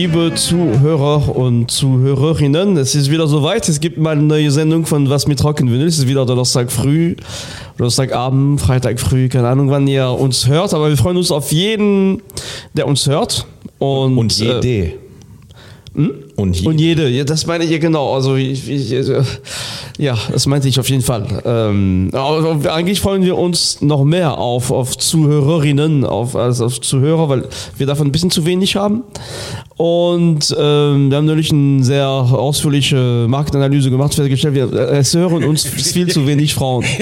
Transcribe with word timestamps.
liebe 0.00 0.32
Zuhörer 0.32 1.34
und 1.34 1.72
Zuhörerinnen, 1.72 2.76
es 2.76 2.94
ist 2.94 3.10
wieder 3.10 3.26
soweit. 3.26 3.68
Es 3.68 3.80
gibt 3.80 3.98
mal 3.98 4.12
eine 4.12 4.22
neue 4.22 4.48
Sendung 4.52 4.86
von 4.86 5.10
Was 5.10 5.26
mit 5.26 5.42
Rocken 5.42 5.72
Vinyl. 5.72 5.88
Es 5.88 5.98
ist 5.98 6.06
wieder 6.06 6.24
Donnerstag 6.24 6.70
früh, 6.70 7.16
Donnerstagabend, 7.78 8.60
Freitag 8.60 9.00
früh, 9.00 9.28
keine 9.28 9.48
Ahnung, 9.48 9.70
wann 9.70 9.88
ihr 9.88 10.08
uns 10.08 10.46
hört. 10.46 10.72
Aber 10.72 10.88
wir 10.88 10.96
freuen 10.96 11.16
uns 11.16 11.32
auf 11.32 11.50
jeden, 11.50 12.22
der 12.74 12.86
uns 12.86 13.08
hört. 13.08 13.44
Und, 13.80 14.18
Und 14.18 14.38
jede. 14.38 14.68
Äh, 14.68 14.92
hm? 15.98 16.12
Und 16.36 16.54
jede. 16.54 16.68
Und 16.70 16.78
jede, 16.78 17.24
das 17.24 17.44
meine 17.46 17.64
ich 17.64 17.80
genau. 17.80 18.14
Also 18.14 18.36
ich, 18.36 18.70
ich, 18.70 18.92
äh, 18.92 19.20
ja, 19.98 20.16
das 20.30 20.46
meinte 20.46 20.68
ich 20.68 20.78
auf 20.78 20.88
jeden 20.88 21.02
Fall. 21.02 21.26
Ähm, 21.44 22.10
aber 22.12 22.72
eigentlich 22.72 23.00
freuen 23.00 23.24
wir 23.24 23.36
uns 23.36 23.80
noch 23.80 24.04
mehr 24.04 24.38
auf, 24.38 24.70
auf 24.70 24.96
Zuhörerinnen 24.96 26.04
auf, 26.04 26.36
als 26.36 26.60
auf 26.60 26.80
Zuhörer, 26.80 27.28
weil 27.28 27.48
wir 27.78 27.86
davon 27.88 28.06
ein 28.06 28.12
bisschen 28.12 28.30
zu 28.30 28.46
wenig 28.46 28.76
haben. 28.76 29.02
Und 29.76 30.54
ähm, 30.56 31.10
wir 31.10 31.16
haben 31.16 31.26
natürlich 31.26 31.50
eine 31.50 31.82
sehr 31.82 32.06
ausführliche 32.06 33.26
Marktanalyse 33.28 33.90
gemacht, 33.90 34.14
festgestellt, 34.14 34.54
wir, 34.54 34.72
es 34.72 35.14
hören 35.14 35.42
uns 35.42 35.64
viel 35.64 36.06
zu 36.06 36.28
wenig 36.28 36.54
Frauen. 36.54 36.84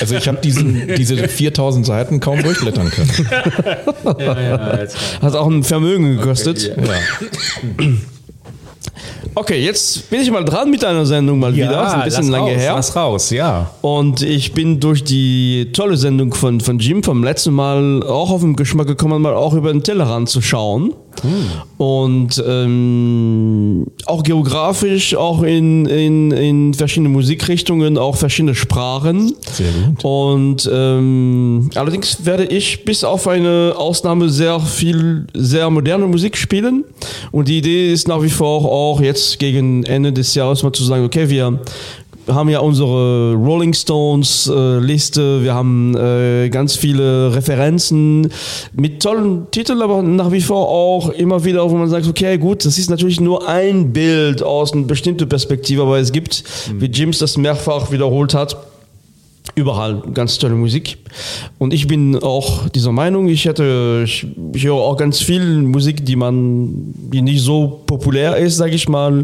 Also 0.00 0.14
ich 0.14 0.28
habe 0.28 0.38
diese 0.42 1.28
4000 1.28 1.86
Seiten 1.86 2.20
kaum 2.20 2.42
durchblättern 2.42 2.90
können. 2.90 3.10
Ja, 4.18 4.40
ja, 4.40 4.78
Hat 5.20 5.34
auch 5.34 5.48
ein 5.48 5.64
Vermögen 5.64 6.16
gekostet. 6.16 6.72
Okay, 6.76 6.88
Ja. 7.80 7.86
Okay, 9.34 9.62
jetzt 9.64 10.08
bin 10.10 10.20
ich 10.20 10.30
mal 10.30 10.44
dran 10.44 10.70
mit 10.70 10.84
einer 10.84 11.04
Sendung 11.06 11.38
mal 11.38 11.54
wieder. 11.54 11.86
Ist 11.86 11.94
ein 11.94 12.04
bisschen 12.04 12.28
lange 12.28 12.52
raus, 12.52 12.60
her. 12.60 12.72
Lass 12.74 12.96
raus, 12.96 13.30
ja. 13.30 13.70
Und 13.82 14.22
ich 14.22 14.52
bin 14.52 14.80
durch 14.80 15.04
die 15.04 15.70
tolle 15.72 15.96
Sendung 15.96 16.34
von, 16.34 16.60
von 16.60 16.78
Jim 16.78 17.02
vom 17.02 17.22
letzten 17.24 17.52
Mal 17.52 18.02
auch 18.02 18.30
auf 18.30 18.40
den 18.40 18.56
Geschmack 18.56 18.86
gekommen, 18.86 19.22
mal 19.22 19.34
auch 19.34 19.54
über 19.54 19.72
den 19.72 19.82
Tellerrand 19.82 20.28
zu 20.28 20.40
schauen. 20.40 20.94
Und 21.76 22.42
ähm, 22.46 23.86
auch 24.06 24.22
geografisch, 24.22 25.14
auch 25.14 25.42
in, 25.42 25.86
in, 25.86 26.30
in 26.30 26.74
verschiedene 26.74 27.08
Musikrichtungen, 27.08 27.98
auch 27.98 28.16
verschiedene 28.16 28.54
Sprachen. 28.54 29.34
Sehr 29.52 29.66
gut. 29.72 30.04
Und 30.04 30.70
ähm, 30.72 31.70
allerdings 31.74 32.24
werde 32.24 32.44
ich 32.44 32.84
bis 32.84 33.04
auf 33.04 33.28
eine 33.28 33.74
Ausnahme 33.76 34.28
sehr 34.28 34.60
viel, 34.60 35.26
sehr 35.34 35.70
moderne 35.70 36.06
Musik 36.06 36.36
spielen. 36.36 36.84
Und 37.32 37.48
die 37.48 37.58
Idee 37.58 37.92
ist 37.92 38.08
nach 38.08 38.22
wie 38.22 38.30
vor 38.30 38.64
auch 38.64 39.00
jetzt 39.00 39.38
gegen 39.38 39.84
Ende 39.84 40.12
des 40.12 40.34
Jahres 40.34 40.62
mal 40.62 40.72
zu 40.72 40.84
sagen, 40.84 41.04
okay, 41.04 41.28
wir 41.28 41.60
haben 42.28 42.48
ja 42.48 42.60
unsere 42.60 43.34
Rolling 43.34 43.72
Stones 43.72 44.50
äh, 44.52 44.78
Liste, 44.78 45.42
wir 45.42 45.54
haben 45.54 45.96
äh, 45.96 46.48
ganz 46.48 46.76
viele 46.76 47.34
Referenzen 47.34 48.30
mit 48.72 49.02
tollen 49.02 49.50
Titeln, 49.50 49.82
aber 49.82 50.02
nach 50.02 50.32
wie 50.32 50.40
vor 50.40 50.68
auch 50.68 51.10
immer 51.10 51.44
wieder, 51.44 51.70
wo 51.70 51.76
man 51.76 51.88
sagt, 51.88 52.06
okay, 52.08 52.38
gut, 52.38 52.64
das 52.64 52.78
ist 52.78 52.90
natürlich 52.90 53.20
nur 53.20 53.48
ein 53.48 53.92
Bild 53.92 54.42
aus 54.42 54.72
einer 54.72 54.84
bestimmten 54.84 55.28
Perspektive, 55.28 55.82
aber 55.82 55.98
es 55.98 56.12
gibt, 56.12 56.44
wie 56.78 56.86
Jims 56.86 57.18
das 57.18 57.36
mehrfach 57.36 57.90
wiederholt 57.90 58.34
hat, 58.34 58.56
überall 59.54 60.02
ganz 60.12 60.38
tolle 60.38 60.54
Musik. 60.54 60.98
Und 61.58 61.72
ich 61.72 61.86
bin 61.86 62.22
auch 62.22 62.68
dieser 62.68 62.92
Meinung, 62.92 63.28
ich 63.28 63.44
hätte, 63.44 64.02
ich, 64.04 64.26
ich 64.54 64.64
höre 64.64 64.74
auch 64.74 64.96
ganz 64.96 65.20
viel 65.20 65.62
Musik, 65.62 66.04
die 66.04 66.16
man, 66.16 66.94
die 66.94 67.22
nicht 67.22 67.42
so 67.42 67.82
populär 67.86 68.36
ist, 68.36 68.56
sage 68.56 68.74
ich 68.74 68.88
mal. 68.88 69.22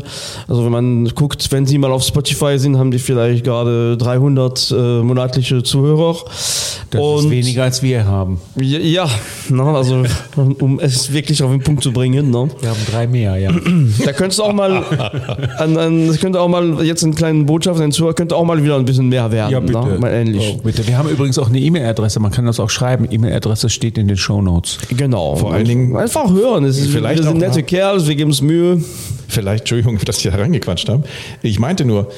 Also 0.48 0.64
wenn 0.64 0.72
man 0.72 1.04
guckt, 1.14 1.50
wenn 1.50 1.66
sie 1.66 1.78
mal 1.78 1.92
auf 1.92 2.02
Spotify 2.02 2.58
sind, 2.58 2.78
haben 2.78 2.90
die 2.90 2.98
vielleicht 2.98 3.44
gerade 3.44 3.96
300 3.98 4.70
äh, 4.70 5.02
monatliche 5.02 5.62
Zuhörer. 5.62 6.16
Das 6.90 7.24
ist 7.24 7.30
weniger 7.30 7.64
als 7.64 7.82
wir 7.82 8.04
haben. 8.04 8.40
Ja, 8.56 8.78
ja 8.78 9.08
ne, 9.48 9.62
also 9.62 10.02
um 10.36 10.78
es 10.78 11.12
wirklich 11.12 11.42
auf 11.42 11.50
den 11.50 11.62
Punkt 11.62 11.82
zu 11.82 11.92
bringen. 11.92 12.30
Ne. 12.30 12.50
Wir 12.60 12.70
haben 12.70 12.80
drei 12.90 13.06
mehr, 13.06 13.36
ja. 13.36 13.50
Da 14.04 14.12
könntest 14.12 14.38
du 14.38 14.44
auch 14.44 14.52
mal, 14.52 14.84
an, 15.58 15.76
an, 15.76 16.18
könnte 16.20 16.40
auch 16.40 16.48
mal 16.48 16.84
jetzt 16.84 17.02
eine 17.02 17.14
kleine 17.14 17.44
Botschaft, 17.44 17.80
ein 17.80 17.92
Zuhörer 17.92 18.14
könnte 18.14 18.36
auch 18.36 18.44
mal 18.44 18.62
wieder 18.62 18.76
ein 18.76 18.84
bisschen 18.84 19.08
mehr 19.08 19.30
werden. 19.30 19.52
Ja, 19.52 19.60
bitte. 19.60 19.78
Ne? 19.78 20.11
Ähnlich. 20.12 20.56
Oh, 20.58 20.62
bitte. 20.62 20.86
Wir 20.86 20.98
haben 20.98 21.08
übrigens 21.08 21.38
auch 21.38 21.48
eine 21.48 21.58
E-Mail-Adresse, 21.58 22.20
man 22.20 22.30
kann 22.30 22.44
das 22.46 22.60
auch 22.60 22.70
schreiben. 22.70 23.08
E-Mail-Adresse 23.10 23.70
steht 23.70 23.96
in 23.98 24.06
den 24.08 24.16
Shownotes. 24.16 24.78
Genau. 24.96 25.36
Vor 25.36 25.52
allen 25.54 25.64
Dingen- 25.64 25.96
einfach 25.96 26.30
hören. 26.30 26.64
Es 26.64 26.78
ist, 26.78 26.88
Vielleicht 26.90 27.18
wir 27.18 27.22
sind 27.24 27.32
auch 27.36 27.38
nette 27.40 27.60
mal- 27.60 27.62
Kerls, 27.62 28.06
wir 28.06 28.14
geben 28.14 28.30
uns 28.30 28.42
Mühe. 28.42 28.82
Vielleicht, 29.28 29.60
Entschuldigung, 29.62 29.98
dass 30.04 30.18
ich 30.24 30.30
da 30.30 30.36
reingequatscht 30.38 30.88
habe. 30.88 31.04
Ich 31.42 31.58
meinte 31.58 31.84
nur, 31.84 32.10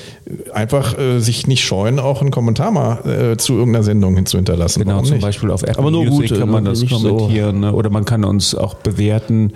einfach 0.52 0.98
äh, 0.98 1.20
sich 1.20 1.46
nicht 1.46 1.64
scheuen, 1.64 1.98
auch 2.00 2.20
einen 2.20 2.30
Kommentar 2.32 2.70
mal 2.72 3.32
äh, 3.32 3.36
zu 3.36 3.54
irgendeiner 3.54 3.84
Sendung 3.84 4.16
hin 4.16 4.26
zu 4.26 4.36
hinterlassen. 4.36 4.80
Genau, 4.80 4.94
Warum 4.94 5.04
zum 5.04 5.14
nicht? 5.14 5.22
Beispiel 5.22 5.50
auf 5.50 5.62
Apple 5.62 5.78
Aber 5.78 5.90
nur 5.90 6.04
Music 6.04 6.30
gute, 6.30 6.40
kann 6.40 6.50
man 6.50 6.64
ne? 6.64 6.70
das 6.70 6.80
Nicht 6.80 6.94
so- 6.96 7.16
kommentieren 7.16 7.60
ne? 7.60 7.72
oder 7.72 7.90
man 7.90 8.04
kann 8.04 8.24
uns 8.24 8.54
auch 8.54 8.74
bewerten. 8.74 9.52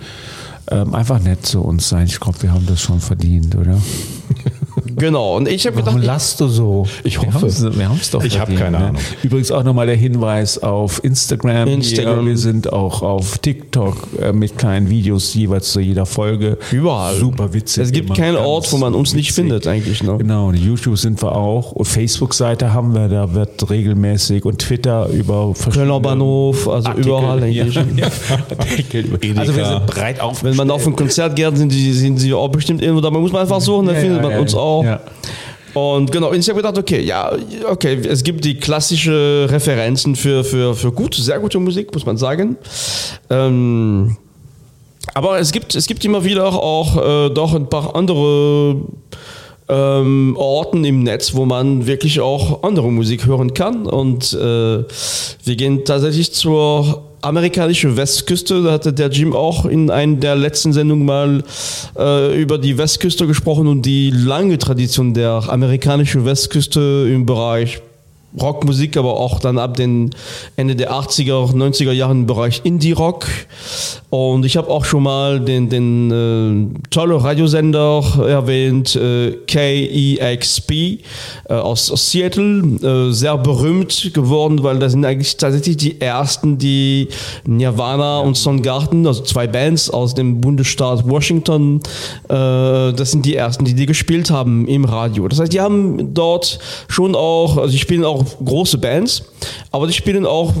Ähm, 0.71 0.93
einfach 0.93 1.19
nett 1.19 1.45
zu 1.47 1.61
uns 1.61 1.89
sein. 1.89 2.05
Ich 2.05 2.19
glaube, 2.19 2.41
wir 2.43 2.53
haben 2.53 2.67
das 2.67 2.79
schon 2.79 2.99
verdient, 2.99 3.55
oder? 3.55 3.81
Genau. 4.99 5.35
Und 5.37 5.47
ich 5.47 5.65
habe 5.65 5.75
gedacht, 5.77 5.95
Warum 5.95 6.05
lachst 6.05 6.39
du 6.39 6.47
so? 6.47 6.85
Ich 7.03 7.19
hoffe. 7.19 7.47
Wir 7.77 7.89
haben 7.89 7.99
es 8.01 8.11
doch 8.11 8.23
Ich 8.23 8.39
hab 8.39 8.47
verdient, 8.47 8.59
keine 8.59 8.79
ne? 8.79 8.85
Ahnung. 8.89 9.01
Übrigens 9.23 9.51
auch 9.51 9.63
nochmal 9.63 9.87
der 9.87 9.95
Hinweis 9.95 10.61
auf 10.61 11.03
Instagram. 11.03 11.67
Instagram. 11.67 12.25
Wir 12.27 12.37
sind 12.37 12.71
auch 12.71 13.01
auf 13.01 13.37
TikTok 13.39 14.07
äh, 14.21 14.31
mit 14.33 14.57
kleinen 14.57 14.89
Videos 14.89 15.33
jeweils 15.33 15.71
zu 15.71 15.79
jeder 15.79 16.05
Folge. 16.05 16.57
Überall. 16.71 17.15
Super 17.15 17.53
witzig. 17.53 17.83
es 17.83 17.91
gibt 17.91 18.13
keinen 18.15 18.37
Ort, 18.37 18.71
wo 18.71 18.77
man 18.77 18.93
uns 18.93 19.13
nicht 19.13 19.27
witzig. 19.29 19.35
findet 19.35 19.67
eigentlich. 19.67 20.03
Ne? 20.03 20.17
Genau, 20.17 20.47
und 20.49 20.55
YouTube 20.55 20.97
sind 20.97 21.21
wir 21.21 21.35
auch. 21.35 21.71
Und 21.71 21.85
Facebook-Seite 21.85 22.73
haben 22.73 22.93
wir, 22.93 23.07
da 23.07 23.33
wird 23.33 23.69
regelmäßig 23.69 24.45
und 24.45 24.59
Twitter 24.59 25.07
über 25.09 25.53
Kölner 25.71 25.99
Bahnhof, 25.99 26.67
also 26.67 26.89
Artikel, 26.89 27.07
überall 27.09 27.43
eigentlich. 27.43 27.75
Ja, 27.75 27.83
ja. 27.95 28.07
Also 29.37 29.55
wir 29.55 29.65
sind 29.65 29.85
breit 29.87 30.19
auf. 30.19 30.43
Wenn 30.43 30.55
man 30.55 30.69
auf 30.71 30.85
ein 30.85 30.95
Konzert 30.95 31.35
geht, 31.35 31.55
sind, 31.57 31.71
die, 31.71 31.91
sind 31.93 32.17
sie 32.17 32.33
auch 32.33 32.49
bestimmt 32.49 32.81
irgendwo 32.81 33.01
da. 33.01 33.09
Man 33.09 33.21
muss 33.21 33.31
man 33.31 33.41
einfach 33.41 33.61
suchen, 33.61 33.85
dann 33.87 33.95
Ja, 33.95 34.01
findet 34.01 34.21
man 34.21 34.37
uns 34.39 34.53
auch. 34.55 34.83
Ja. 34.89 35.01
Und 35.73 36.11
genau, 36.11 36.31
und 36.31 36.39
ich 36.39 36.49
habe 36.49 36.57
gedacht, 36.57 36.77
okay, 36.77 37.01
ja, 37.01 37.31
okay, 37.69 37.99
es 38.07 38.23
gibt 38.23 38.43
die 38.43 38.55
klassische 38.55 39.47
Referenzen 39.49 40.15
für, 40.15 40.43
für, 40.43 40.73
für 40.73 40.91
gute, 40.91 41.21
sehr 41.21 41.39
gute 41.39 41.59
Musik, 41.59 41.93
muss 41.93 42.05
man 42.05 42.17
sagen. 42.17 42.57
Ähm, 43.29 44.17
aber 45.13 45.39
es 45.39 45.51
gibt, 45.51 45.75
es 45.75 45.85
gibt 45.85 46.03
immer 46.05 46.23
wieder 46.23 46.47
auch 46.47 47.27
äh, 47.27 47.29
doch 47.29 47.53
ein 47.53 47.69
paar 47.69 47.95
andere 47.95 48.77
ähm, 49.67 50.35
Orten 50.37 50.83
im 50.83 51.03
Netz, 51.03 51.35
wo 51.35 51.45
man 51.45 51.85
wirklich 51.85 52.19
auch 52.19 52.63
andere 52.63 52.91
Musik 52.91 53.27
hören 53.27 53.53
kann. 53.53 53.85
Und 53.85 54.33
äh, 54.33 54.37
wir 54.37 55.55
gehen 55.55 55.85
tatsächlich 55.85 56.33
zur 56.33 57.08
amerikanischen 57.21 57.97
Westküste. 57.97 58.63
Da 58.63 58.71
hatte 58.73 58.93
der 58.93 59.09
Jim 59.09 59.33
auch 59.35 59.65
in 59.65 59.89
einer 59.89 60.17
der 60.17 60.35
letzten 60.35 60.73
Sendungen 60.73 61.05
mal 61.05 61.43
äh, 61.97 62.41
über 62.41 62.57
die 62.57 62.77
Westküste 62.77 63.27
gesprochen 63.27 63.67
und 63.67 63.83
die 63.83 64.09
lange 64.11 64.57
Tradition 64.57 65.13
der 65.13 65.43
amerikanischen 65.49 66.25
Westküste 66.25 67.09
im 67.11 67.25
Bereich 67.25 67.81
Rockmusik, 68.39 68.95
aber 68.95 69.19
auch 69.19 69.39
dann 69.39 69.57
ab 69.57 69.75
den 69.75 70.11
Ende 70.55 70.75
der 70.75 70.91
80er, 70.91 71.51
90er 71.53 71.91
Jahren 71.91 72.21
im 72.21 72.25
Bereich 72.27 72.61
Indie-Rock. 72.63 73.25
Und 74.09 74.43
ich 74.43 74.57
habe 74.57 74.69
auch 74.69 74.85
schon 74.85 75.03
mal 75.03 75.39
den, 75.39 75.69
den 75.69 76.11
äh, 76.11 76.89
tolle 76.89 77.23
Radiosender 77.23 78.03
erwähnt, 78.27 78.95
äh, 78.95 79.37
KEXP 79.45 80.71
äh, 80.71 80.97
aus, 81.53 81.91
aus 81.91 82.09
Seattle, 82.09 82.63
äh, 82.81 83.11
sehr 83.13 83.37
berühmt 83.37 84.11
geworden, 84.15 84.63
weil 84.63 84.79
das 84.79 84.93
sind 84.93 85.05
eigentlich 85.05 85.37
tatsächlich 85.37 85.77
die 85.77 86.01
ersten, 86.01 86.57
die 86.57 87.09
Nirvana 87.45 88.21
und 88.21 88.35
Soundgarden, 88.35 89.05
also 89.05 89.21
zwei 89.21 89.45
Bands 89.45 89.91
aus 89.91 90.15
dem 90.15 90.41
Bundesstaat 90.41 91.07
Washington, 91.07 91.79
äh, 92.29 92.33
das 92.33 93.11
sind 93.11 93.27
die 93.27 93.35
ersten, 93.35 93.63
die 93.63 93.75
die 93.75 93.85
gespielt 93.85 94.31
haben 94.31 94.67
im 94.67 94.85
Radio. 94.85 95.27
Das 95.27 95.39
heißt, 95.39 95.53
die 95.53 95.61
haben 95.61 96.15
dort 96.15 96.57
schon 96.87 97.13
auch, 97.13 97.57
also 97.57 97.71
die 97.71 97.77
spielen 97.77 98.03
auch 98.03 98.25
große 98.43 98.79
Bands, 98.79 99.23
aber 99.71 99.85
die 99.85 99.93
spielen 99.93 100.25
auch 100.25 100.51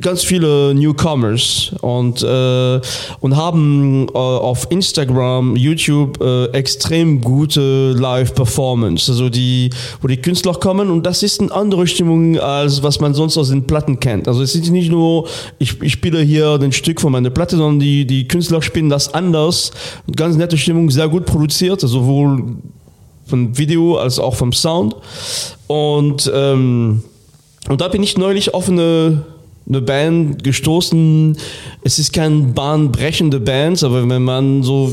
ganz 0.00 0.22
viele 0.24 0.74
Newcomers 0.74 1.72
und, 1.80 2.22
äh, 2.22 2.80
und 3.20 3.36
haben 3.36 4.08
äh, 4.08 4.18
auf 4.18 4.66
Instagram, 4.70 5.56
YouTube 5.56 6.20
äh, 6.22 6.46
extrem 6.46 7.20
gute 7.20 7.92
Live-Performance, 7.92 9.10
also 9.10 9.28
die, 9.28 9.70
wo 10.00 10.08
die 10.08 10.16
Künstler 10.16 10.54
kommen 10.54 10.90
und 10.90 11.04
das 11.04 11.22
ist 11.22 11.40
eine 11.40 11.52
andere 11.52 11.86
Stimmung, 11.86 12.38
als 12.38 12.82
was 12.82 13.00
man 13.00 13.14
sonst 13.14 13.36
aus 13.38 13.48
den 13.50 13.66
Platten 13.66 14.00
kennt. 14.00 14.28
Also 14.28 14.42
es 14.42 14.54
ist 14.54 14.70
nicht 14.70 14.90
nur, 14.90 15.28
ich, 15.58 15.80
ich 15.82 15.92
spiele 15.92 16.20
hier 16.20 16.58
ein 16.60 16.72
Stück 16.72 17.00
von 17.00 17.12
meiner 17.12 17.30
Platte, 17.30 17.56
sondern 17.56 17.80
die, 17.80 18.06
die 18.06 18.28
Künstler 18.28 18.62
spielen 18.62 18.88
das 18.88 19.12
anders. 19.14 19.70
Ganz 20.14 20.36
nette 20.36 20.58
Stimmung, 20.58 20.90
sehr 20.90 21.08
gut 21.08 21.26
produziert, 21.26 21.82
also 21.82 22.00
sowohl 22.00 22.56
vom 23.26 23.56
Video 23.56 23.96
als 23.96 24.18
auch 24.18 24.34
vom 24.34 24.52
Sound. 24.52 24.96
Und, 25.66 26.30
ähm, 26.34 27.02
und 27.68 27.80
da 27.80 27.88
bin 27.88 28.02
ich 28.02 28.18
neulich 28.18 28.52
auf 28.52 28.68
eine, 28.68 29.24
eine 29.66 29.80
Band 29.80 30.44
gestoßen. 30.44 31.36
Es 31.82 31.98
ist 31.98 32.12
keine 32.12 32.52
bahnbrechende 32.52 33.40
Band, 33.40 33.82
aber 33.82 34.08
wenn 34.08 34.22
man 34.22 34.62
so 34.62 34.92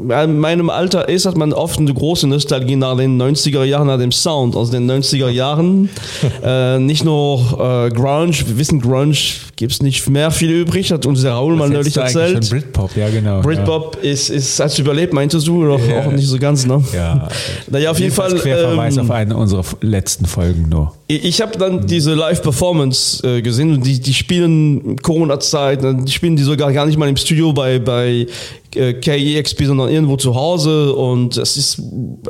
in 0.00 0.38
meinem 0.38 0.70
Alter 0.70 1.08
ist, 1.08 1.26
hat 1.26 1.36
man 1.36 1.52
oft 1.52 1.78
eine 1.78 1.92
große 1.92 2.26
Nostalgie 2.26 2.76
nach 2.76 2.96
den 2.96 3.20
90er 3.20 3.64
Jahren, 3.64 3.86
nach 3.86 3.98
dem 3.98 4.12
Sound 4.12 4.56
aus 4.56 4.70
den 4.70 4.90
90er 4.90 5.28
Jahren. 5.28 5.88
äh, 6.44 6.78
nicht 6.78 7.04
nur 7.04 7.38
äh, 7.58 7.90
Grunge, 7.90 8.32
wir 8.46 8.58
wissen, 8.58 8.80
Grunge 8.80 9.16
gibt 9.56 9.72
es 9.72 9.82
nicht 9.82 10.08
mehr 10.08 10.30
viel 10.30 10.50
übrig, 10.50 10.90
hat 10.92 11.04
uns 11.06 11.22
der 11.22 11.32
Raoul 11.32 11.56
mal 11.56 11.68
neulich 11.68 11.96
erzählt. 11.96 12.44
Schon 12.44 12.58
Britpop, 12.58 12.96
ja 12.96 13.08
genau. 13.10 13.40
Britpop 13.42 13.98
ist, 14.02 14.30
ist, 14.30 14.58
hat's 14.60 14.78
überlebt, 14.78 15.12
meintest 15.12 15.46
du? 15.46 15.62
Oder 15.62 15.78
Ja. 15.84 16.06
auch 16.06 16.12
nicht 16.12 16.26
so 16.26 16.38
ganz, 16.38 16.66
ne? 16.66 16.82
Ja. 16.94 17.28
Naja, 17.70 17.90
auf 17.90 17.98
jeden 17.98 18.12
Fall. 18.12 18.34
Querverweis 18.34 18.96
ähm, 18.96 19.04
auf 19.04 19.10
eine 19.10 19.36
unserer 19.36 19.64
letzten 19.82 20.26
Folgen 20.26 20.68
nur. 20.68 20.94
Ich 21.06 21.40
ich 21.40 21.40
habe 21.40 21.56
dann 21.58 21.86
diese 21.86 22.14
Live-Performance 22.14 23.26
äh, 23.26 23.40
gesehen 23.40 23.72
und 23.74 23.86
die, 23.86 24.00
die 24.00 24.09
spielen 24.12 24.96
Corona-Zeit, 25.02 25.82
ne, 25.82 25.96
die 26.04 26.12
spielen 26.12 26.36
die 26.36 26.42
sogar 26.42 26.72
gar 26.72 26.86
nicht 26.86 26.98
mal 26.98 27.08
im 27.08 27.16
Studio 27.16 27.52
bei, 27.52 27.78
bei 27.78 28.26
äh, 28.74 28.94
KEXP, 28.94 29.64
sondern 29.64 29.88
irgendwo 29.88 30.16
zu 30.16 30.34
Hause 30.34 30.94
und 30.94 31.36
es 31.36 31.56
ist 31.56 31.82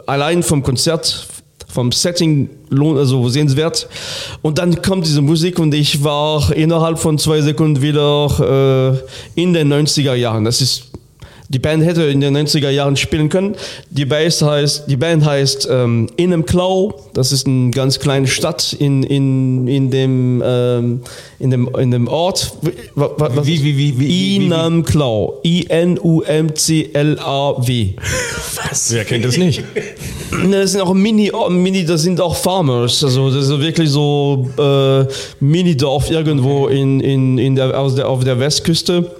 allein 0.07 0.43
vom 0.43 0.63
Konzert, 0.63 1.27
vom 1.69 1.93
Setting 1.93 2.51
lohnt, 2.69 2.99
also 2.99 3.29
sehenswert. 3.29 3.89
Und 4.43 4.59
dann 4.59 4.83
kommt 4.83 5.07
diese 5.07 5.23
Musik 5.23 5.59
und 5.59 5.75
ich 5.75 6.03
war 6.03 6.53
innerhalb 6.55 6.99
von 6.99 7.19
zwei 7.19 7.41
Sekunden 7.41 7.81
wieder 7.83 9.01
äh, 9.37 9.41
in 9.41 9.53
den 9.53 9.73
90er 9.73 10.15
Jahren. 10.15 10.45
Das 10.45 10.61
ist 10.61 10.91
die 11.53 11.59
Band 11.59 11.85
hätte 11.85 12.05
in 12.05 12.21
den 12.21 12.37
90er 12.37 12.71
Jahren 12.71 12.97
spielen 12.97 13.29
können. 13.29 13.57
Die, 13.91 14.05
Base 14.05 14.47
heißt, 14.49 14.85
die 14.87 14.97
Band 14.97 15.25
heißt 15.25 15.67
ähm, 15.69 16.09
Innemklau. 16.17 16.95
Das 17.13 17.33
ist 17.33 17.45
eine 17.49 17.73
ganz 17.73 17.99
kleine 17.99 18.29
Stadt 18.29 18.73
in, 18.73 19.03
in, 19.03 19.67
in, 19.67 19.91
dem, 19.91 20.41
ähm, 20.47 21.01
in, 21.41 21.51
dem, 21.51 21.69
in 21.77 21.91
dem 21.91 22.07
Ort. 22.07 22.53
Wa- 22.95 23.11
wa- 23.17 23.31
was- 23.35 23.47
Wie- 23.49 23.65
wie- 23.65 23.77
wie- 23.77 23.99
wie- 23.99 23.99
wie- 23.99 24.09
wie- 24.09 24.37
Innemklau. 24.37 25.41
I-N-U-M-C-L-A-W. 26.61 27.89
Wer 28.91 29.05
kennt 29.05 29.25
es 29.25 29.37
nicht? 29.37 29.65
Ne, 30.47 30.61
Das 30.61 30.71
sind 30.73 30.81
auch 30.83 30.95
Mini, 30.95 31.33
Mini, 31.51 31.85
das 31.85 32.03
sind 32.03 32.21
auch 32.21 32.37
Farmers. 32.37 33.03
Also 33.03 33.29
das 33.31 33.49
ist 33.49 33.59
wirklich 33.61 33.91
so 33.91 34.49
äh, 34.57 35.05
Mini-Dorf 35.41 36.11
irgendwo 36.13 36.69
in, 36.69 37.01
in, 37.01 37.39
in 37.39 37.57
der, 37.57 37.77
aus 37.79 37.97
der, 37.97 38.09
auf 38.09 38.23
der 38.23 38.39
Westküste. 38.39 39.11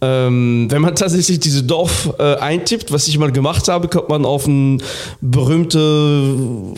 Ähm, 0.00 0.66
wenn 0.70 0.82
man 0.82 0.94
tatsächlich 0.96 1.40
diese 1.40 1.62
Dorf 1.62 2.12
äh, 2.18 2.36
eintippt, 2.36 2.92
was 2.92 3.08
ich 3.08 3.18
mal 3.18 3.32
gemacht 3.32 3.68
habe, 3.68 3.88
kommt 3.88 4.08
man 4.08 4.24
auf 4.24 4.46
einen 4.46 4.82
berühmte 5.20 6.74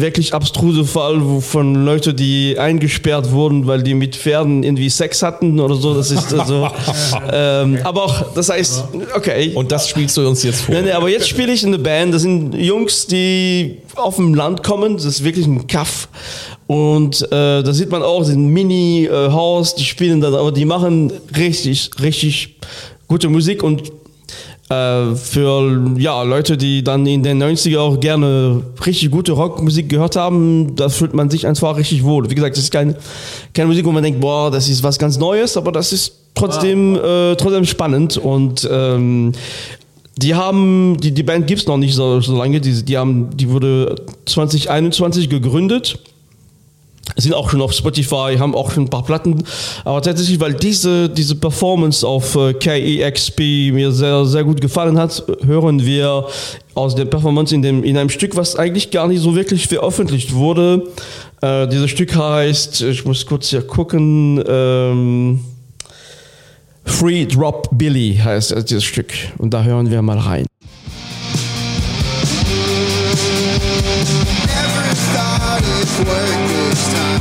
wirklich 0.00 0.34
abstruse 0.34 0.84
Fall 0.84 1.20
von 1.40 1.74
Leuten, 1.84 2.14
die 2.16 2.56
eingesperrt 2.58 3.30
wurden, 3.32 3.66
weil 3.66 3.82
die 3.82 3.94
mit 3.94 4.16
Pferden 4.16 4.62
irgendwie 4.62 4.88
Sex 4.88 5.22
hatten 5.22 5.58
oder 5.60 5.74
so. 5.74 5.94
Das 5.94 6.10
ist 6.10 6.32
also, 6.32 6.68
ähm, 7.32 7.78
aber 7.84 8.04
auch, 8.04 8.34
das 8.34 8.48
heißt, 8.48 8.84
okay. 9.14 9.52
Und 9.54 9.72
das 9.72 9.88
spielst 9.88 10.16
du 10.16 10.26
uns 10.26 10.42
jetzt 10.42 10.62
vor. 10.62 10.74
Nee, 10.74 10.82
nee, 10.82 10.92
aber 10.92 11.08
jetzt 11.08 11.28
spiele 11.28 11.52
ich 11.52 11.62
in 11.62 11.72
der 11.72 11.78
Band. 11.78 12.14
Das 12.14 12.22
sind 12.22 12.54
Jungs, 12.54 13.06
die 13.06 13.78
auf 13.96 14.16
dem 14.16 14.34
Land 14.34 14.62
kommen. 14.62 14.94
Das 14.94 15.04
ist 15.04 15.24
wirklich 15.24 15.46
ein 15.46 15.66
Kaff. 15.66 16.08
Und 16.68 17.22
äh, 17.32 17.62
da 17.62 17.72
sieht 17.72 17.90
man 17.90 18.02
auch, 18.02 18.28
ein 18.28 18.48
Mini-Haus. 18.48 19.74
Die 19.74 19.84
spielen 19.84 20.20
dann, 20.20 20.34
aber 20.34 20.52
die 20.52 20.66
machen 20.66 21.10
richtig, 21.34 21.90
richtig 22.00 22.56
gute 23.08 23.30
Musik. 23.30 23.62
Und 23.62 23.90
äh, 24.68 25.14
für 25.14 25.94
ja, 25.96 26.22
Leute, 26.24 26.58
die 26.58 26.84
dann 26.84 27.06
in 27.06 27.22
den 27.22 27.42
90er 27.42 27.78
auch 27.78 27.98
gerne 27.98 28.62
richtig 28.84 29.10
gute 29.10 29.32
Rockmusik 29.32 29.88
gehört 29.88 30.16
haben, 30.16 30.76
da 30.76 30.90
fühlt 30.90 31.14
man 31.14 31.30
sich 31.30 31.46
einfach 31.46 31.74
richtig 31.78 32.04
wohl. 32.04 32.28
Wie 32.28 32.34
gesagt, 32.34 32.58
das 32.58 32.64
ist 32.64 32.70
keine, 32.70 32.96
keine 33.54 33.68
Musik, 33.68 33.86
wo 33.86 33.92
man 33.92 34.02
denkt, 34.02 34.20
boah, 34.20 34.50
das 34.50 34.68
ist 34.68 34.82
was 34.82 34.98
ganz 34.98 35.16
Neues, 35.16 35.56
aber 35.56 35.72
das 35.72 35.94
ist 35.94 36.12
trotzdem, 36.34 36.96
äh, 36.96 37.34
trotzdem 37.36 37.64
spannend 37.64 38.18
und 38.18 38.68
ähm, 38.70 39.32
die 40.18 40.34
haben, 40.34 40.98
die, 41.00 41.12
die 41.12 41.22
Band 41.22 41.46
gibt's 41.46 41.66
noch 41.66 41.78
nicht 41.78 41.94
so, 41.94 42.20
so 42.20 42.36
lange, 42.36 42.60
die, 42.60 42.84
die, 42.84 42.98
haben, 42.98 43.30
die 43.34 43.48
wurde 43.48 43.96
2021 44.26 45.30
gegründet 45.30 45.98
sind 47.16 47.34
auch 47.34 47.50
schon 47.50 47.60
auf 47.60 47.72
Spotify, 47.72 48.36
haben 48.38 48.54
auch 48.54 48.70
schon 48.70 48.84
ein 48.84 48.90
paar 48.90 49.04
Platten. 49.04 49.42
Aber 49.84 50.02
tatsächlich, 50.02 50.40
weil 50.40 50.54
diese, 50.54 51.08
diese 51.08 51.34
Performance 51.34 52.06
auf 52.06 52.36
äh, 52.36 52.54
KEXP 52.54 53.72
mir 53.72 53.92
sehr, 53.92 54.24
sehr 54.24 54.44
gut 54.44 54.60
gefallen 54.60 54.98
hat, 54.98 55.24
hören 55.44 55.84
wir 55.84 56.26
aus 56.74 56.94
der 56.94 57.06
Performance 57.06 57.54
in, 57.54 57.62
dem, 57.62 57.82
in 57.82 57.96
einem 57.96 58.10
Stück, 58.10 58.36
was 58.36 58.56
eigentlich 58.56 58.90
gar 58.90 59.08
nicht 59.08 59.20
so 59.20 59.34
wirklich 59.34 59.66
veröffentlicht 59.66 60.34
wurde. 60.34 60.88
Äh, 61.40 61.66
dieses 61.68 61.90
Stück 61.90 62.14
heißt, 62.14 62.82
ich 62.82 63.04
muss 63.04 63.26
kurz 63.26 63.48
hier 63.48 63.62
gucken, 63.62 64.42
ähm, 64.46 65.40
Free 66.84 67.26
Drop 67.26 67.68
Billy 67.72 68.18
heißt 68.22 68.52
äh, 68.52 68.64
dieses 68.64 68.84
Stück. 68.84 69.12
Und 69.38 69.52
da 69.54 69.62
hören 69.62 69.90
wir 69.90 70.02
mal 70.02 70.18
rein. 70.18 70.46
Work 76.04 76.38
this 76.48 76.82
time. 76.94 77.20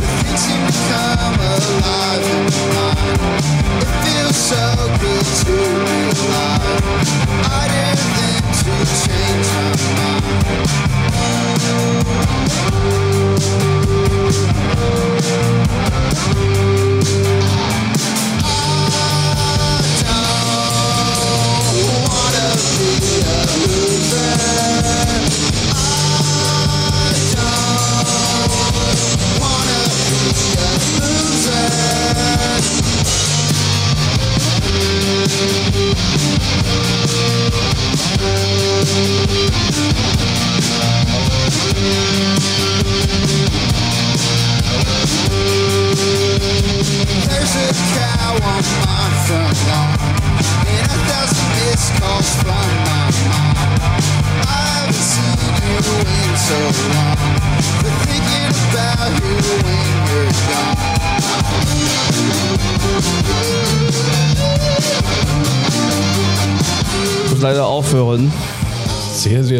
The 0.00 0.08
things 0.20 0.40
seem 0.40 0.62
to 0.66 0.74
come 0.92 1.36
alive 1.40 2.24
in 2.34 2.44
my 2.52 2.92
mind. 3.20 3.44
It 3.82 3.90
feels 4.04 4.36
so 4.36 4.64
good 5.00 5.26
to 5.42 5.54
be 5.86 5.98
alive. 6.12 6.82
I 7.52 7.61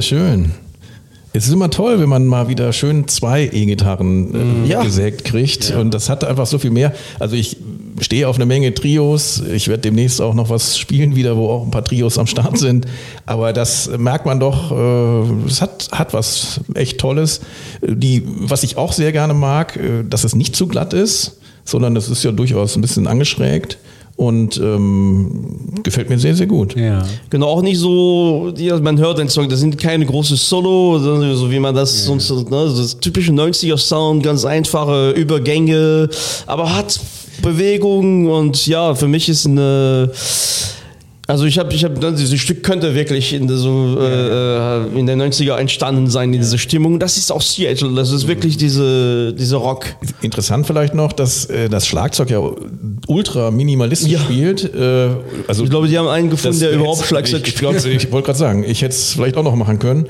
Sehr, 0.02 0.18
schön. 0.18 0.50
Es 1.32 1.46
ist 1.46 1.52
immer 1.52 1.70
toll, 1.70 2.00
wenn 2.00 2.08
man 2.08 2.26
mal 2.26 2.48
wieder 2.48 2.72
schön 2.72 3.06
zwei 3.06 3.44
E-Gitarren 3.44 4.64
äh, 4.64 4.68
Ja. 4.68 4.82
gesägt 4.82 5.24
kriegt. 5.24 5.70
Und 5.70 5.94
das 5.94 6.10
hat 6.10 6.24
einfach 6.24 6.46
so 6.46 6.58
viel 6.58 6.72
mehr. 6.72 6.92
Also 7.20 7.36
ich 7.36 7.56
stehe 8.00 8.26
auf 8.28 8.34
eine 8.34 8.44
Menge 8.44 8.74
Trios. 8.74 9.40
Ich 9.54 9.68
werde 9.68 9.82
demnächst 9.82 10.20
auch 10.20 10.34
noch 10.34 10.50
was 10.50 10.76
spielen 10.76 11.14
wieder, 11.14 11.36
wo 11.36 11.48
auch 11.50 11.62
ein 11.64 11.70
paar 11.70 11.84
Trios 11.84 12.18
am 12.18 12.26
Start 12.26 12.58
sind. 12.58 12.86
Aber 13.26 13.52
das 13.52 13.90
merkt 13.96 14.26
man 14.26 14.40
doch, 14.40 14.72
äh, 14.72 15.46
es 15.46 15.62
hat, 15.62 15.88
hat 15.92 16.12
was 16.14 16.60
echt 16.74 16.98
Tolles. 16.98 17.40
Die, 17.80 18.24
was 18.26 18.64
ich 18.64 18.76
auch 18.76 18.92
sehr 18.92 19.12
gerne 19.12 19.34
mag, 19.34 19.76
äh, 19.76 20.02
dass 20.02 20.24
es 20.24 20.34
nicht 20.34 20.56
zu 20.56 20.66
glatt 20.66 20.94
ist, 20.94 21.38
sondern 21.64 21.94
es 21.94 22.08
ist 22.08 22.24
ja 22.24 22.32
durchaus 22.32 22.74
ein 22.74 22.82
bisschen 22.82 23.06
angeschrägt. 23.06 23.78
Und 24.16 24.58
ähm, 24.58 25.56
gefällt 25.82 26.10
mir 26.10 26.18
sehr, 26.18 26.34
sehr 26.34 26.46
gut. 26.46 26.76
Ja. 26.76 27.02
Genau, 27.30 27.46
auch 27.46 27.62
nicht 27.62 27.78
so, 27.78 28.52
die, 28.52 28.70
man 28.70 28.98
hört 28.98 29.18
den 29.18 29.28
Song, 29.28 29.48
das 29.48 29.60
sind 29.60 29.78
keine 29.78 30.04
großen 30.04 30.36
Solo, 30.36 30.98
so 31.34 31.50
wie 31.50 31.58
man 31.58 31.74
das 31.74 32.04
sonst, 32.04 32.30
ne, 32.30 32.68
so 32.68 32.82
das 32.82 32.98
typische 33.00 33.32
90er 33.32 33.78
Sound, 33.78 34.22
ganz 34.22 34.44
einfache 34.44 35.10
Übergänge, 35.12 36.08
aber 36.46 36.74
hat 36.74 37.00
Bewegung 37.40 38.28
und 38.30 38.66
ja, 38.66 38.94
für 38.94 39.08
mich 39.08 39.28
ist 39.28 39.46
eine, 39.46 40.12
also 41.28 41.44
ich 41.44 41.58
habe, 41.58 41.72
ich 41.72 41.84
habe, 41.84 42.12
dieses 42.12 42.40
Stück 42.40 42.62
könnte 42.62 42.94
wirklich 42.94 43.32
in 43.32 43.46
der, 43.46 43.56
so, 43.56 43.96
äh, 44.00 44.98
in 44.98 45.06
den 45.06 45.22
90er 45.22 45.56
entstanden 45.56 46.08
sein, 46.10 46.32
in 46.34 46.40
dieser 46.40 46.58
Stimmung. 46.58 46.98
Das 46.98 47.16
ist 47.16 47.30
auch 47.30 47.40
Seattle, 47.42 47.94
das 47.94 48.10
ist 48.10 48.26
wirklich 48.26 48.56
diese, 48.56 49.32
diese 49.32 49.56
Rock. 49.56 49.86
Interessant 50.20 50.66
vielleicht 50.66 50.94
noch, 50.94 51.12
dass 51.12 51.46
äh, 51.46 51.68
das 51.68 51.86
Schlagzeug 51.86 52.30
ja 52.30 52.40
ultra 53.06 53.50
minimalistisch 53.50 54.10
Ja. 54.10 54.18
spielt. 54.20 54.74
Äh, 54.74 55.10
also 55.46 55.64
Ich 55.64 55.70
glaube, 55.70 55.86
die 55.88 55.96
haben 55.96 56.08
einen 56.08 56.28
gefunden, 56.28 56.58
der 56.58 56.72
überhaupt 56.72 57.04
Schlagzeug 57.04 57.46
ich, 57.46 57.54
ich, 57.54 57.86
ich 58.04 58.12
wollte 58.12 58.26
gerade 58.26 58.38
sagen, 58.38 58.64
ich 58.66 58.82
hätte 58.82 58.94
es 58.94 59.12
vielleicht 59.12 59.36
auch 59.36 59.44
noch 59.44 59.54
machen 59.54 59.78
können. 59.78 60.06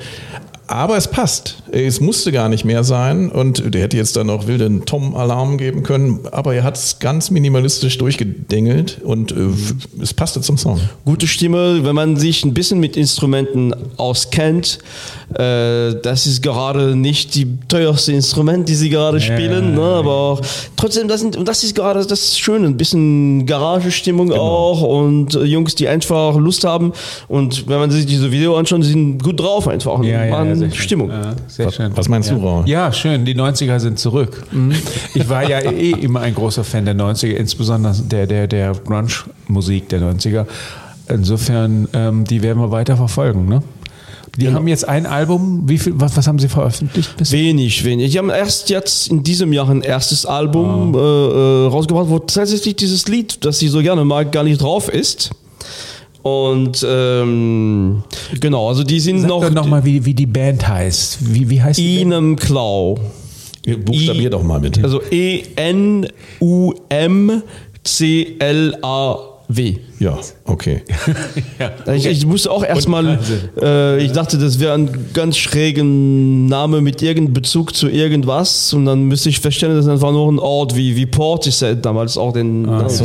Aber 0.73 0.97
es 0.97 1.07
passt. 1.07 1.57
Es 1.71 2.01
musste 2.01 2.33
gar 2.33 2.49
nicht 2.49 2.65
mehr 2.65 2.83
sein 2.83 3.31
und 3.31 3.75
der 3.75 3.83
hätte 3.83 3.99
jetzt 3.99 4.17
dann 4.17 4.31
auch 4.31 4.47
wilden 4.47 4.87
Tom-Alarm 4.87 5.59
geben 5.59 5.83
können, 5.83 6.21
aber 6.33 6.55
er 6.55 6.65
hat 6.65 6.79
es 6.79 6.99
ganz 6.99 7.31
minimalistisch 7.31 7.99
durchgedengelt 7.99 8.99
und 9.05 9.33
äh, 9.33 9.49
es 10.01 10.15
passte 10.15 10.41
zum 10.41 10.57
Song. 10.57 10.81
Gute 11.05 11.27
Stimme, 11.27 11.85
wenn 11.85 11.95
man 11.95 12.17
sich 12.17 12.45
ein 12.45 12.55
bisschen 12.55 12.81
mit 12.81 12.97
Instrumenten 12.97 13.75
auskennt. 13.99 14.79
Äh, 15.35 15.95
das 16.03 16.27
ist 16.27 16.43
gerade 16.43 16.97
nicht 16.97 17.35
die 17.35 17.59
teuerste 17.69 18.13
Instrument, 18.13 18.67
die 18.69 18.75
sie 18.75 18.89
gerade 18.89 19.21
spielen, 19.21 19.75
ne? 19.75 19.83
aber 19.83 20.15
auch, 20.15 20.41
trotzdem, 20.77 21.07
das, 21.07 21.21
sind, 21.21 21.37
und 21.37 21.49
das 21.49 21.65
ist 21.65 21.75
gerade 21.75 22.05
das 22.05 22.39
Schöne, 22.39 22.67
ein 22.67 22.77
bisschen 22.79 23.45
Garagestimmung 23.45 24.33
auch 24.33 24.83
und 24.83 25.35
äh, 25.35 25.45
Jungs, 25.45 25.75
die 25.75 25.89
einfach 25.89 26.37
Lust 26.37 26.65
haben 26.65 26.93
und 27.29 27.69
wenn 27.69 27.79
man 27.79 27.91
sich 27.91 28.07
diese 28.07 28.31
Video 28.31 28.57
anschaut, 28.57 28.85
sind 28.85 29.23
gut 29.23 29.39
drauf 29.39 29.69
einfach. 29.69 29.99
und 29.99 30.05
Ja, 30.05 30.25
ja, 30.65 30.71
sehr. 30.71 30.83
Stimmung. 30.83 31.11
Ja, 31.11 31.35
sehr 31.49 31.73
schön. 31.73 31.93
Was 31.97 32.09
meinst 32.09 32.31
ja. 32.31 32.37
du, 32.37 32.43
Raul? 32.43 32.69
Ja, 32.69 32.93
schön. 32.93 33.25
Die 33.25 33.35
90er 33.35 33.79
sind 33.79 33.99
zurück. 33.99 34.45
Ich 35.15 35.29
war 35.29 35.49
ja 35.49 35.61
eh 35.61 35.91
immer 35.91 36.21
ein 36.21 36.35
großer 36.35 36.65
Fan 36.65 36.85
der 36.85 36.95
90er, 36.95 37.35
insbesondere 37.35 37.95
der, 38.03 38.27
der, 38.27 38.47
der 38.47 38.73
Grunge-Musik 38.73 39.89
der 39.89 40.01
90er. 40.01 40.47
Insofern, 41.09 41.89
ähm, 41.93 42.25
die 42.25 42.43
werden 42.43 42.61
wir 42.61 42.71
weiter 42.71 42.97
verfolgen. 42.97 43.47
Ne? 43.47 43.63
Die 44.39 44.51
haben 44.51 44.67
jetzt 44.67 44.89
ein 44.89 45.05
Album. 45.05 45.69
Wie 45.69 45.79
viel, 45.79 45.93
was, 45.97 46.17
was 46.17 46.27
haben 46.27 46.39
sie 46.39 46.49
veröffentlicht? 46.49 47.17
Bis 47.19 47.33
Wenig, 47.33 47.85
wenig. 47.85 48.13
Die 48.13 48.19
haben 48.19 48.31
erst 48.31 48.71
jetzt 48.71 49.09
in 49.09 49.23
diesem 49.23 49.53
Jahr 49.53 49.69
ein 49.69 49.83
erstes 49.83 50.25
Album 50.25 50.95
äh, 50.95 50.99
äh, 50.99 51.67
rausgebracht, 51.67 52.09
wo 52.09 52.19
tatsächlich 52.19 52.77
dieses 52.77 53.09
Lied, 53.09 53.45
das 53.45 53.59
sie 53.59 53.69
so 53.69 53.83
gerne 53.83 54.05
mag, 54.05 54.33
gar 54.33 54.45
nicht 54.45 54.63
drauf 54.63 54.89
ist. 54.89 55.31
Und 56.23 56.87
ähm, 56.89 58.05
genau, 58.41 58.69
also 58.69 58.85
die 58.85 59.01
sind 59.01 59.21
Sag 59.21 59.29
noch 59.29 59.41
doch 59.43 59.51
noch 59.51 59.67
mal, 59.67 59.85
wie, 59.85 60.05
wie 60.05 60.15
die 60.15 60.27
Band 60.27 60.67
heißt. 60.67 61.19
Wie, 61.35 61.51
wie 61.51 61.61
heißt 61.63 61.79
die? 61.79 61.97
Band? 61.97 62.13
Inem 62.13 62.37
Klau. 62.37 62.99
Buchstabier 63.85 64.27
I- 64.29 64.31
doch 64.31 64.43
mal 64.43 64.61
bitte. 64.61 64.83
Also 64.83 65.01
E-N-U-M-C-L-A-W. 69.57 69.77
Ja, 69.99 70.19
okay. 70.47 70.83
Ich, 71.95 72.07
ich 72.07 72.27
musste 72.27 72.51
auch 72.51 72.65
erstmal, 72.65 73.19
äh, 73.61 74.03
ich 74.03 74.13
dachte, 74.13 74.39
das 74.39 74.59
wäre 74.61 74.75
ein 74.75 75.11
ganz 75.13 75.37
schrägen 75.37 76.47
Name 76.47 76.81
mit 76.81 77.03
irgendeinem 77.03 77.35
Bezug 77.35 77.75
zu 77.75 77.89
irgendwas 77.89 78.73
und 78.73 78.85
dann 78.87 79.05
müsste 79.05 79.29
ich 79.29 79.41
feststellen, 79.41 79.77
das 79.77 79.85
ist 79.87 79.91
einfach 79.91 80.13
nur 80.13 80.31
ein 80.31 80.39
Ort 80.39 80.75
wie, 80.77 80.97
wie 80.97 81.07
Portishead 81.07 81.85
damals 81.85 82.17
auch 82.17 82.33
den. 82.33 82.63
ne, 82.63 82.89
so. 82.89 83.05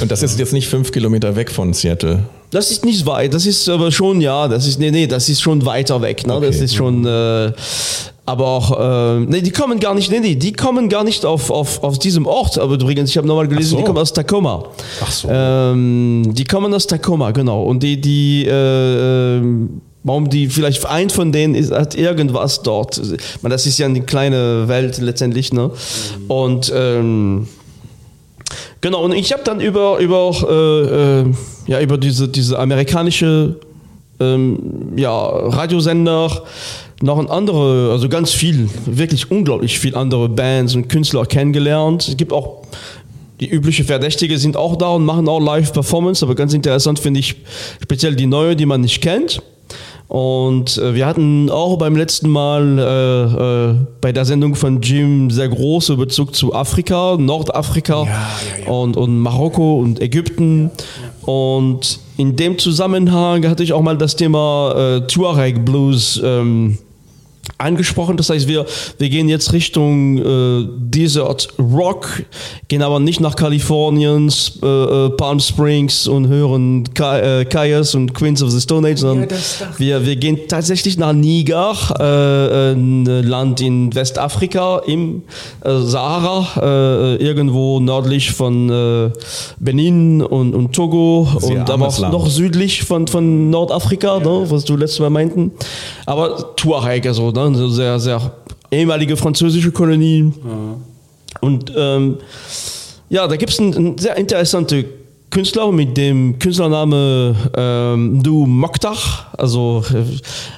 Und 0.00 0.10
das 0.10 0.22
ist 0.22 0.38
jetzt 0.38 0.52
nicht 0.52 0.68
fünf 0.68 0.90
Kilometer 0.92 1.36
weg 1.36 1.50
von 1.50 1.72
Seattle. 1.72 2.20
Das 2.50 2.70
ist 2.70 2.84
nicht 2.84 3.04
weit, 3.06 3.34
das 3.34 3.46
ist 3.46 3.68
aber 3.68 3.90
schon, 3.90 4.20
ja, 4.20 4.46
das 4.48 4.66
ist, 4.66 4.78
nee, 4.78 4.90
nee, 4.90 5.06
das 5.06 5.28
ist 5.28 5.40
schon 5.42 5.64
weiter 5.66 6.00
weg, 6.02 6.26
ne? 6.26 6.38
das 6.40 6.56
Okay. 6.56 6.64
ist 6.64 6.74
schon, 6.76 7.04
äh, 7.04 7.52
aber 8.26 8.46
auch, 8.46 9.18
äh, 9.18 9.20
nee, 9.20 9.42
die 9.42 9.50
kommen 9.50 9.78
gar 9.80 9.94
nicht, 9.94 10.10
nee, 10.10 10.20
nee, 10.20 10.34
die 10.34 10.52
kommen 10.52 10.88
gar 10.88 11.04
nicht 11.04 11.24
auf, 11.24 11.50
auf, 11.50 11.82
auf 11.82 11.98
diesem 11.98 12.26
Ort, 12.26 12.58
aber 12.58 12.74
übrigens, 12.74 13.10
ich 13.10 13.16
habe 13.18 13.26
nochmal 13.26 13.48
gelesen, 13.48 13.72
so. 13.72 13.76
die 13.76 13.84
kommen 13.84 13.98
aus 13.98 14.12
Tacoma. 14.12 14.64
Ach 15.02 15.10
so. 15.10 15.28
Ähm, 15.30 16.32
die 16.32 16.44
kommen 16.44 16.72
aus 16.72 16.86
Tacoma, 16.86 17.32
genau, 17.32 17.64
und 17.64 17.82
die, 17.82 18.00
die, 18.00 18.46
äh, 18.46 19.36
ähm, 19.36 19.80
Warum 20.06 20.28
die, 20.28 20.48
vielleicht 20.48 20.84
ein 20.84 21.08
von 21.08 21.32
denen 21.32 21.54
ist, 21.54 21.72
hat 21.72 21.94
irgendwas 21.94 22.60
dort. 22.60 23.00
Man, 23.40 23.48
das 23.48 23.64
ist 23.64 23.78
ja 23.78 23.86
eine 23.86 24.02
kleine 24.02 24.68
Welt 24.68 24.98
letztendlich, 24.98 25.50
ne? 25.54 25.70
Und 26.28 26.70
ähm, 26.76 27.48
Genau, 28.82 29.02
und 29.02 29.12
ich 29.12 29.32
habe 29.32 29.42
dann 29.44 29.60
über, 29.60 29.98
über, 29.98 30.30
äh, 30.46 31.20
äh, 31.22 31.32
ja, 31.66 31.80
über 31.80 31.96
diese, 31.96 32.28
diese 32.28 32.58
amerikanische 32.58 33.56
ähm, 34.20 34.92
ja, 34.94 35.26
Radiosender 35.26 36.42
noch 37.04 37.18
ein 37.18 37.28
andere, 37.28 37.90
also 37.92 38.08
ganz 38.08 38.32
viel, 38.32 38.68
wirklich 38.86 39.30
unglaublich 39.30 39.78
viel 39.78 39.94
andere 39.94 40.28
Bands 40.28 40.74
und 40.74 40.88
Künstler 40.88 41.26
kennengelernt. 41.26 42.08
Es 42.08 42.16
gibt 42.16 42.32
auch 42.32 42.62
die 43.40 43.48
übliche 43.48 43.84
Verdächtige 43.84 44.38
sind 44.38 44.56
auch 44.56 44.76
da 44.76 44.88
und 44.90 45.04
machen 45.04 45.28
auch 45.28 45.40
Live-Performance, 45.40 46.24
aber 46.24 46.34
ganz 46.34 46.54
interessant 46.54 46.98
finde 46.98 47.20
ich 47.20 47.36
speziell 47.82 48.16
die 48.16 48.26
neue, 48.26 48.56
die 48.56 48.64
man 48.64 48.80
nicht 48.80 49.02
kennt. 49.02 49.42
Und 50.08 50.78
äh, 50.78 50.94
wir 50.94 51.06
hatten 51.06 51.50
auch 51.50 51.76
beim 51.76 51.96
letzten 51.96 52.30
Mal 52.30 52.78
äh, 52.78 53.70
äh, 53.70 53.74
bei 54.00 54.12
der 54.12 54.24
Sendung 54.24 54.54
von 54.54 54.80
Jim 54.80 55.30
sehr 55.30 55.48
große 55.48 55.96
Bezug 55.96 56.34
zu 56.34 56.54
Afrika, 56.54 57.16
Nordafrika 57.18 58.06
Und, 58.66 58.96
und 58.96 59.18
Marokko 59.18 59.78
und 59.80 60.00
Ägypten. 60.00 60.70
Und 61.22 61.98
in 62.16 62.36
dem 62.36 62.58
Zusammenhang 62.58 63.46
hatte 63.48 63.62
ich 63.62 63.72
auch 63.72 63.82
mal 63.82 63.98
das 63.98 64.14
Thema 64.14 64.74
äh, 64.76 65.06
Tuareg 65.06 65.64
Blues 65.64 66.20
ähm, 66.22 66.78
angesprochen. 67.58 68.16
Das 68.16 68.30
heißt, 68.30 68.48
wir, 68.48 68.66
wir 68.98 69.08
gehen 69.08 69.28
jetzt 69.28 69.52
Richtung 69.52 70.18
äh, 70.18 70.66
Desert 70.78 71.48
Rock, 71.58 72.24
gehen 72.68 72.82
aber 72.82 73.00
nicht 73.00 73.20
nach 73.20 73.36
Kalifornien, 73.36 74.32
äh, 74.62 74.66
äh, 74.66 75.10
Palm 75.10 75.40
Springs 75.40 76.06
und 76.06 76.28
hören 76.28 76.92
Ka 76.94 77.18
äh, 77.18 77.44
Kaias 77.44 77.94
und 77.94 78.14
Queens 78.14 78.42
of 78.42 78.50
the 78.50 78.60
Stone 78.60 78.88
Age, 78.88 78.98
sondern 78.98 79.28
wir, 79.78 80.04
wir 80.04 80.16
gehen 80.16 80.38
tatsächlich 80.48 80.98
nach 80.98 81.12
Niger, 81.12 81.74
äh, 81.98 82.72
ein 82.72 83.04
Land 83.04 83.60
in 83.60 83.94
Westafrika, 83.94 84.82
im 84.86 85.22
äh, 85.64 85.78
Sahara, 85.80 87.16
äh, 87.16 87.16
irgendwo 87.16 87.80
nördlich 87.80 88.32
von 88.32 88.70
äh, 88.70 89.10
Benin 89.58 90.22
und, 90.22 90.54
und 90.54 90.72
Togo 90.72 91.28
Sehr 91.38 91.60
und 91.60 91.70
aber 91.70 91.88
auch 91.88 91.98
Land. 91.98 92.12
noch 92.12 92.28
südlich 92.28 92.82
von, 92.84 93.06
von 93.06 93.50
Nordafrika, 93.50 94.18
ne, 94.18 94.46
was 94.48 94.64
du 94.64 94.76
letztes 94.76 95.00
Mal 95.00 95.10
meinten. 95.10 95.52
Aber 96.06 96.56
Tuareg, 96.56 97.06
also 97.06 97.30
ne, 97.30 97.43
so 97.52 97.68
sehr, 97.68 97.98
sehr 97.98 98.32
ehemalige 98.70 99.16
französische 99.16 99.70
Kolonie. 99.70 100.32
Und 101.40 101.72
ähm, 101.76 102.18
ja, 103.08 103.26
da 103.26 103.36
gibt 103.36 103.52
es 103.52 103.60
einen, 103.60 103.74
einen 103.74 103.98
sehr 103.98 104.16
interessanten 104.16 104.84
Künstler 105.30 105.70
mit 105.72 105.96
dem 105.96 106.38
Künstlername 106.38 107.34
ähm, 107.56 108.22
Du 108.22 108.46
Mokhtar. 108.46 108.96
Also 109.36 109.82
äh, 109.92 110.04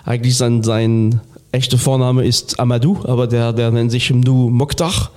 eigentlich 0.09 0.37
sein, 0.37 0.63
sein 0.63 1.21
echter 1.53 1.79
Vorname 1.79 2.25
ist 2.25 2.61
Amadou, 2.61 2.99
aber 3.05 3.27
der, 3.27 3.53
der 3.53 3.71
nennt 3.71 3.91
sich 3.91 4.13
Du 4.15 4.51
Mokhtar. 4.51 5.11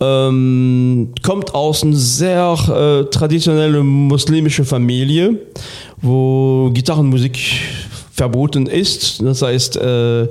Ähm, 0.00 1.12
kommt 1.22 1.54
aus 1.54 1.84
einer 1.84 1.96
sehr 1.96 2.56
äh, 2.68 3.10
traditionellen 3.10 3.86
muslimischen 3.86 4.64
Familie, 4.64 5.38
wo 6.02 6.70
Gitarrenmusik 6.72 7.38
verboten 8.18 8.66
ist. 8.66 9.22
Das 9.22 9.42
heißt, 9.42 9.76
äh, 9.76 10.22
äh, 10.22 10.28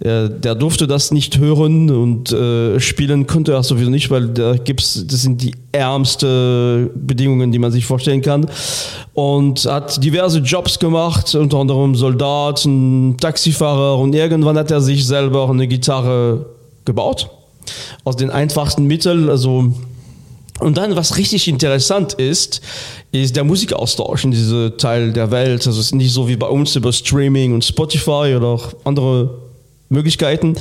der 0.00 0.54
durfte 0.56 0.86
das 0.86 1.12
nicht 1.12 1.38
hören 1.38 1.88
und 1.88 2.32
äh, 2.32 2.80
spielen 2.80 3.26
konnte 3.26 3.52
er 3.52 3.62
sowieso 3.62 3.90
nicht, 3.90 4.10
weil 4.10 4.28
da 4.28 4.56
gibt's, 4.56 5.06
das 5.06 5.22
sind 5.22 5.40
die 5.40 5.52
ärmste 5.72 6.90
Bedingungen, 6.94 7.52
die 7.52 7.60
man 7.60 7.70
sich 7.70 7.86
vorstellen 7.86 8.22
kann. 8.22 8.46
Und 9.14 9.64
hat 9.66 10.02
diverse 10.02 10.40
Jobs 10.40 10.78
gemacht, 10.78 11.34
unter 11.34 11.58
anderem 11.58 11.94
Soldat, 11.94 12.64
ein 12.64 13.16
Taxifahrer 13.18 13.98
und 13.98 14.14
irgendwann 14.14 14.58
hat 14.58 14.70
er 14.70 14.80
sich 14.80 15.06
selber 15.06 15.48
eine 15.48 15.68
Gitarre 15.68 16.46
gebaut. 16.84 17.30
Aus 18.02 18.16
den 18.16 18.30
einfachsten 18.30 18.84
Mitteln, 18.84 19.30
also 19.30 19.72
und 20.60 20.76
dann, 20.76 20.96
was 20.96 21.16
richtig 21.16 21.48
interessant 21.48 22.14
ist, 22.14 22.60
ist 23.12 23.36
der 23.36 23.44
Musikaustausch 23.44 24.24
in 24.24 24.32
diesem 24.32 24.76
Teil 24.76 25.12
der 25.12 25.30
Welt. 25.30 25.66
Also 25.66 25.80
es 25.80 25.86
ist 25.86 25.94
nicht 25.94 26.12
so 26.12 26.28
wie 26.28 26.36
bei 26.36 26.48
uns 26.48 26.74
über 26.76 26.92
Streaming 26.92 27.54
und 27.54 27.64
Spotify 27.64 28.34
oder 28.36 28.46
auch 28.46 28.74
andere 28.84 29.38
Möglichkeiten. 29.88 30.56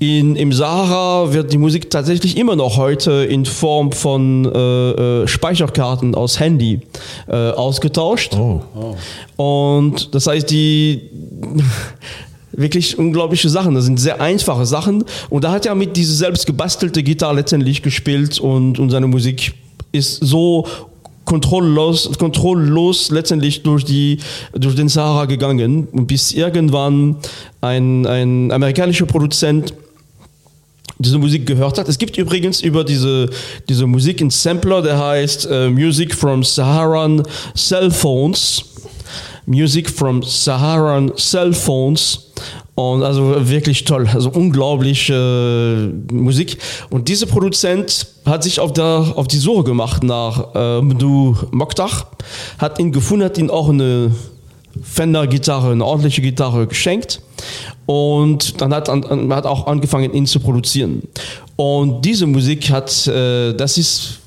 In, 0.00 0.36
Im 0.36 0.52
Sahara 0.52 1.32
wird 1.32 1.52
die 1.52 1.58
Musik 1.58 1.90
tatsächlich 1.90 2.36
immer 2.36 2.54
noch 2.54 2.76
heute 2.76 3.24
in 3.24 3.44
Form 3.44 3.90
von 3.90 4.44
äh, 4.44 4.90
äh, 5.22 5.26
Speicherkarten 5.26 6.14
aus 6.14 6.38
Handy 6.38 6.80
äh, 7.26 7.34
ausgetauscht. 7.34 8.36
Oh. 8.36 8.60
Und 9.36 10.14
das 10.14 10.28
heißt, 10.28 10.48
die 10.50 11.10
wirklich 12.52 12.98
unglaubliche 12.98 13.48
Sachen. 13.48 13.74
Das 13.74 13.84
sind 13.84 14.00
sehr 14.00 14.20
einfache 14.20 14.66
Sachen. 14.66 15.04
Und 15.30 15.44
da 15.44 15.52
hat 15.52 15.66
er 15.66 15.74
mit 15.74 15.96
dieser 15.96 16.14
selbst 16.14 16.46
gebastelte 16.46 17.02
Gitarre 17.02 17.36
letztendlich 17.36 17.82
gespielt 17.82 18.38
und, 18.40 18.78
und 18.78 18.90
seine 18.90 19.06
Musik 19.06 19.54
ist 19.92 20.24
so 20.24 20.66
kontrolllos, 21.24 22.10
kontrolllos 22.18 23.10
letztendlich 23.10 23.62
durch, 23.62 23.84
die, 23.84 24.18
durch 24.52 24.74
den 24.74 24.88
Sahara 24.88 25.26
gegangen. 25.26 25.86
Bis 26.06 26.32
irgendwann 26.32 27.16
ein, 27.60 28.06
ein 28.06 28.50
amerikanischer 28.50 29.06
Produzent 29.06 29.74
diese 30.98 31.18
Musik 31.18 31.46
gehört 31.46 31.78
hat. 31.78 31.88
Es 31.88 31.98
gibt 31.98 32.16
übrigens 32.18 32.60
über 32.60 32.82
diese, 32.82 33.28
diese 33.68 33.86
Musik 33.86 34.20
einen 34.20 34.30
Sampler, 34.30 34.82
der 34.82 34.98
heißt 34.98 35.48
äh, 35.50 35.68
Music 35.68 36.14
from 36.14 36.42
Saharan 36.42 37.22
Cell 37.54 37.90
Phones. 37.90 38.64
Music 39.46 39.88
from 39.88 40.22
Saharan 40.22 41.12
Cell 41.16 41.52
Phones. 41.52 42.27
Und 42.78 43.02
also 43.02 43.48
wirklich 43.48 43.82
toll, 43.82 44.08
also 44.14 44.30
unglaublich 44.30 45.10
äh, 45.10 45.88
Musik. 46.12 46.58
Und 46.90 47.08
dieser 47.08 47.26
Produzent 47.26 48.06
hat 48.24 48.44
sich 48.44 48.60
auf, 48.60 48.72
der, 48.72 49.14
auf 49.16 49.26
die 49.26 49.38
Suche 49.38 49.64
gemacht 49.64 50.04
nach 50.04 50.54
äh, 50.54 50.80
Mdu 50.80 51.34
Mokhtar, 51.50 51.90
hat 52.58 52.78
ihn 52.78 52.92
gefunden, 52.92 53.24
hat 53.24 53.36
ihn 53.36 53.50
auch 53.50 53.68
eine 53.68 54.12
Fender-Gitarre, 54.80 55.72
eine 55.72 55.84
ordentliche 55.84 56.22
Gitarre 56.22 56.68
geschenkt. 56.68 57.20
Und 57.86 58.60
dann 58.60 58.72
hat 58.72 58.88
an, 58.88 59.02
an, 59.02 59.34
hat 59.34 59.46
auch 59.46 59.66
angefangen, 59.66 60.14
ihn 60.14 60.26
zu 60.26 60.38
produzieren. 60.38 61.02
Und 61.56 62.04
diese 62.04 62.28
Musik 62.28 62.70
hat, 62.70 63.08
äh, 63.08 63.54
das 63.54 63.76
ist 63.76 64.17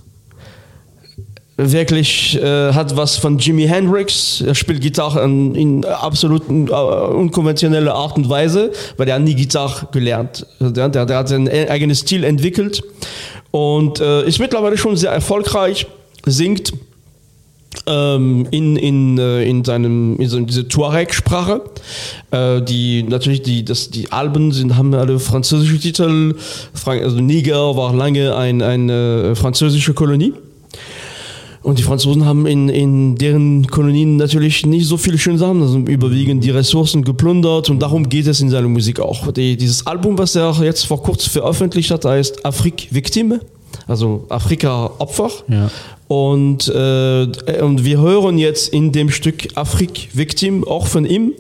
wirklich 1.58 2.42
äh, 2.42 2.74
hat 2.74 2.96
was 2.96 3.18
von 3.18 3.38
Jimi 3.38 3.68
Hendrix. 3.68 4.42
Er 4.42 4.56
spielt 4.56 4.82
Gitarre 4.82 5.24
in, 5.24 5.56
in 5.56 5.86
absolut 5.86 6.50
äh, 6.50 6.74
unkonventioneller 6.74 7.94
Art 7.94 8.18
und 8.18 8.30
Weise, 8.30 8.72
weil 8.98 9.08
er 9.08 9.16
hat 9.16 9.22
nie 9.22 9.36
Gitarre 9.36 9.88
gelernt. 9.92 10.46
Der, 10.60 10.90
der, 10.90 11.06
der 11.06 11.18
hat 11.18 11.30
sein 11.30 11.48
eigenes 11.48 12.00
Stil 12.00 12.24
entwickelt 12.24 12.84
und 13.52 14.00
äh, 14.00 14.26
ist 14.26 14.40
mittlerweile 14.40 14.78
schon 14.78 14.96
sehr 14.96 15.12
erfolgreich, 15.12 15.86
singt 16.26 16.74
ähm, 17.88 18.48
in, 18.52 18.76
in, 18.76 19.18
äh, 19.18 19.44
in 19.44 19.64
seinem 19.64 20.18
in 20.18 20.30
so 20.30 20.40
diese 20.40 20.68
Tuareg-Sprache. 20.68 21.62
Äh, 22.32 22.62
die 22.62 23.04
natürlich 23.04 23.42
die 23.42 23.64
das 23.66 23.90
die 23.90 24.12
Alben 24.12 24.52
sind 24.52 24.78
haben 24.78 24.94
alle 24.94 25.20
französische 25.20 25.80
Titel. 25.80 26.36
Frank, 26.74 27.02
also 27.04 27.20
Niger 27.20 27.76
war 27.76 27.94
lange 27.94 28.36
ein, 28.36 28.62
eine 28.62 29.36
französische 29.36 29.94
Kolonie. 29.94 30.34
Und 31.64 31.78
die 31.78 31.84
Franzosen 31.84 32.26
haben 32.26 32.48
in, 32.48 32.70
in 32.70 33.16
deren 33.16 33.68
Kolonien 33.68 34.18
natürlich 34.18 34.66
nicht 34.66 34.88
so 34.88 34.98
viele 34.98 35.20
schöne 35.20 35.38
Sachen, 35.38 35.62
also 35.62 35.78
überwiegend 35.78 36.44
die 36.44 36.50
Ressourcen 36.50 37.04
geplündert 37.04 37.70
und 37.70 37.80
darum 37.80 38.10
geht 38.10 38.26
es 38.26 38.42
in 38.42 38.50
seiner 38.50 38.68
Musik 38.68 39.00
auch. 39.00 39.32
Die, 39.32 39.56
dieses 39.58 39.86
Album, 39.86 40.18
was 40.18 40.36
er 40.36 40.52
jetzt 40.64 40.86
vor 40.86 41.04
kurzem 41.04 41.32
veröffentlicht 41.32 41.92
hat, 41.92 42.04
heißt 42.04 42.44
Afrique 42.46 42.88
Victime, 42.90 43.42
also 43.88 44.26
Afrika 44.30 44.92
Opfer. 44.98 45.30
Ja. 45.48 45.70
Und, 46.08 46.68
äh, 46.68 47.62
und 47.62 47.86
wir 47.86 48.02
hören 48.02 48.38
jetzt 48.38 48.74
in 48.74 48.92
dem 48.92 49.10
Stück 49.10 49.48
Afrique 49.56 50.10
Victim 50.14 50.68
auch 50.68 50.88
von 50.88 51.06
ihm. 51.06 51.34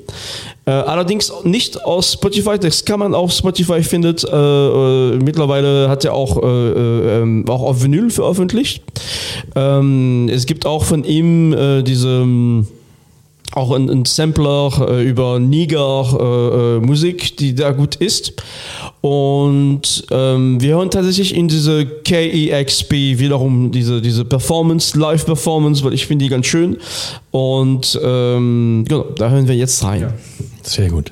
Äh, 0.65 0.71
allerdings 0.71 1.33
nicht 1.43 1.83
aus 1.83 2.13
Spotify, 2.13 2.59
das 2.59 2.85
kann 2.85 2.99
man 2.99 3.15
auf 3.15 3.31
Spotify 3.31 3.81
findet. 3.81 4.23
Äh, 4.23 4.29
äh, 4.35 5.17
mittlerweile 5.17 5.89
hat 5.89 6.05
er 6.05 6.13
auch, 6.13 6.41
äh, 6.41 6.45
äh, 6.45 7.21
ähm, 7.21 7.45
auch 7.47 7.63
auf 7.63 7.81
Vinyl 7.81 8.11
veröffentlicht. 8.11 8.83
Ähm, 9.55 10.29
es 10.31 10.45
gibt 10.45 10.65
auch 10.65 10.83
von 10.83 11.03
ihm 11.03 11.55
diese 11.83 12.25
auch 13.53 13.71
ein, 13.71 13.89
ein 13.89 14.05
Sampler 14.05 14.71
äh, 14.89 15.03
über 15.03 15.39
Niger 15.39 16.05
äh, 16.19 16.77
äh, 16.77 16.79
Musik, 16.79 17.37
die 17.37 17.53
da 17.53 17.71
gut 17.71 17.95
ist. 17.95 18.33
Und 19.01 20.05
ähm, 20.11 20.61
wir 20.61 20.75
hören 20.75 20.91
tatsächlich 20.91 21.35
in 21.35 21.47
diese 21.47 21.85
KEXP 21.85 22.91
wiederum 22.91 23.71
diese, 23.71 24.01
diese 24.01 24.25
Performance, 24.25 24.97
Live-Performance, 24.97 25.83
weil 25.83 25.93
ich 25.93 26.05
finde 26.05 26.25
die 26.25 26.29
ganz 26.29 26.45
schön. 26.45 26.77
Und 27.31 27.99
ähm, 28.03 28.85
genau, 28.87 29.05
da 29.15 29.29
hören 29.29 29.47
wir 29.47 29.55
jetzt 29.55 29.83
rein. 29.83 30.13
Sehr 30.61 30.89
gut. 30.89 31.11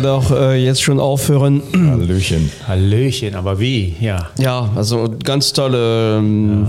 Leider 0.00 0.14
auch 0.14 0.30
äh, 0.30 0.64
jetzt 0.64 0.82
schon 0.82 0.98
aufhören. 0.98 1.62
Hallöchen. 1.74 2.50
Hallöchen, 2.66 3.34
aber 3.34 3.60
wie? 3.60 3.94
Ja. 4.00 4.30
Ja, 4.38 4.70
also 4.74 5.14
ganz 5.22 5.52
tolle, 5.52 6.18
ähm, 6.18 6.68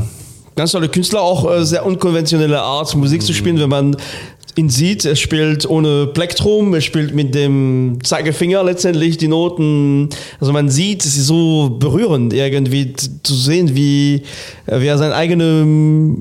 ganz 0.56 0.74
tolle 0.74 0.90
Künstler, 0.90 1.22
auch 1.22 1.50
äh, 1.50 1.64
sehr 1.64 1.86
unkonventionelle 1.86 2.62
Art, 2.62 2.94
Musik 2.96 3.22
zu 3.22 3.34
spielen, 3.34 3.60
wenn 3.60 3.70
man 3.70 3.96
ihn 4.58 4.70
sieht. 4.70 5.06
Er 5.06 5.16
spielt 5.16 5.70
ohne 5.70 6.08
Plektrum, 6.08 6.74
er 6.74 6.82
spielt 6.82 7.16
mit 7.16 7.34
dem 7.34 8.00
Zeigefinger 8.04 8.64
letztendlich 8.64 9.18
die 9.18 9.30
Noten. 9.30 10.10
Also 10.42 10.52
man 10.52 10.70
sieht, 10.70 11.06
es 11.06 11.18
ist 11.18 11.28
so 11.28 11.78
berührend 11.80 12.34
irgendwie 12.34 12.94
zu 13.24 13.34
sehen, 13.34 13.76
wie, 13.76 14.24
äh, 14.66 14.82
wie 14.82 14.88
er 14.88 14.98
seine 14.98 15.16
eigene 15.16 16.18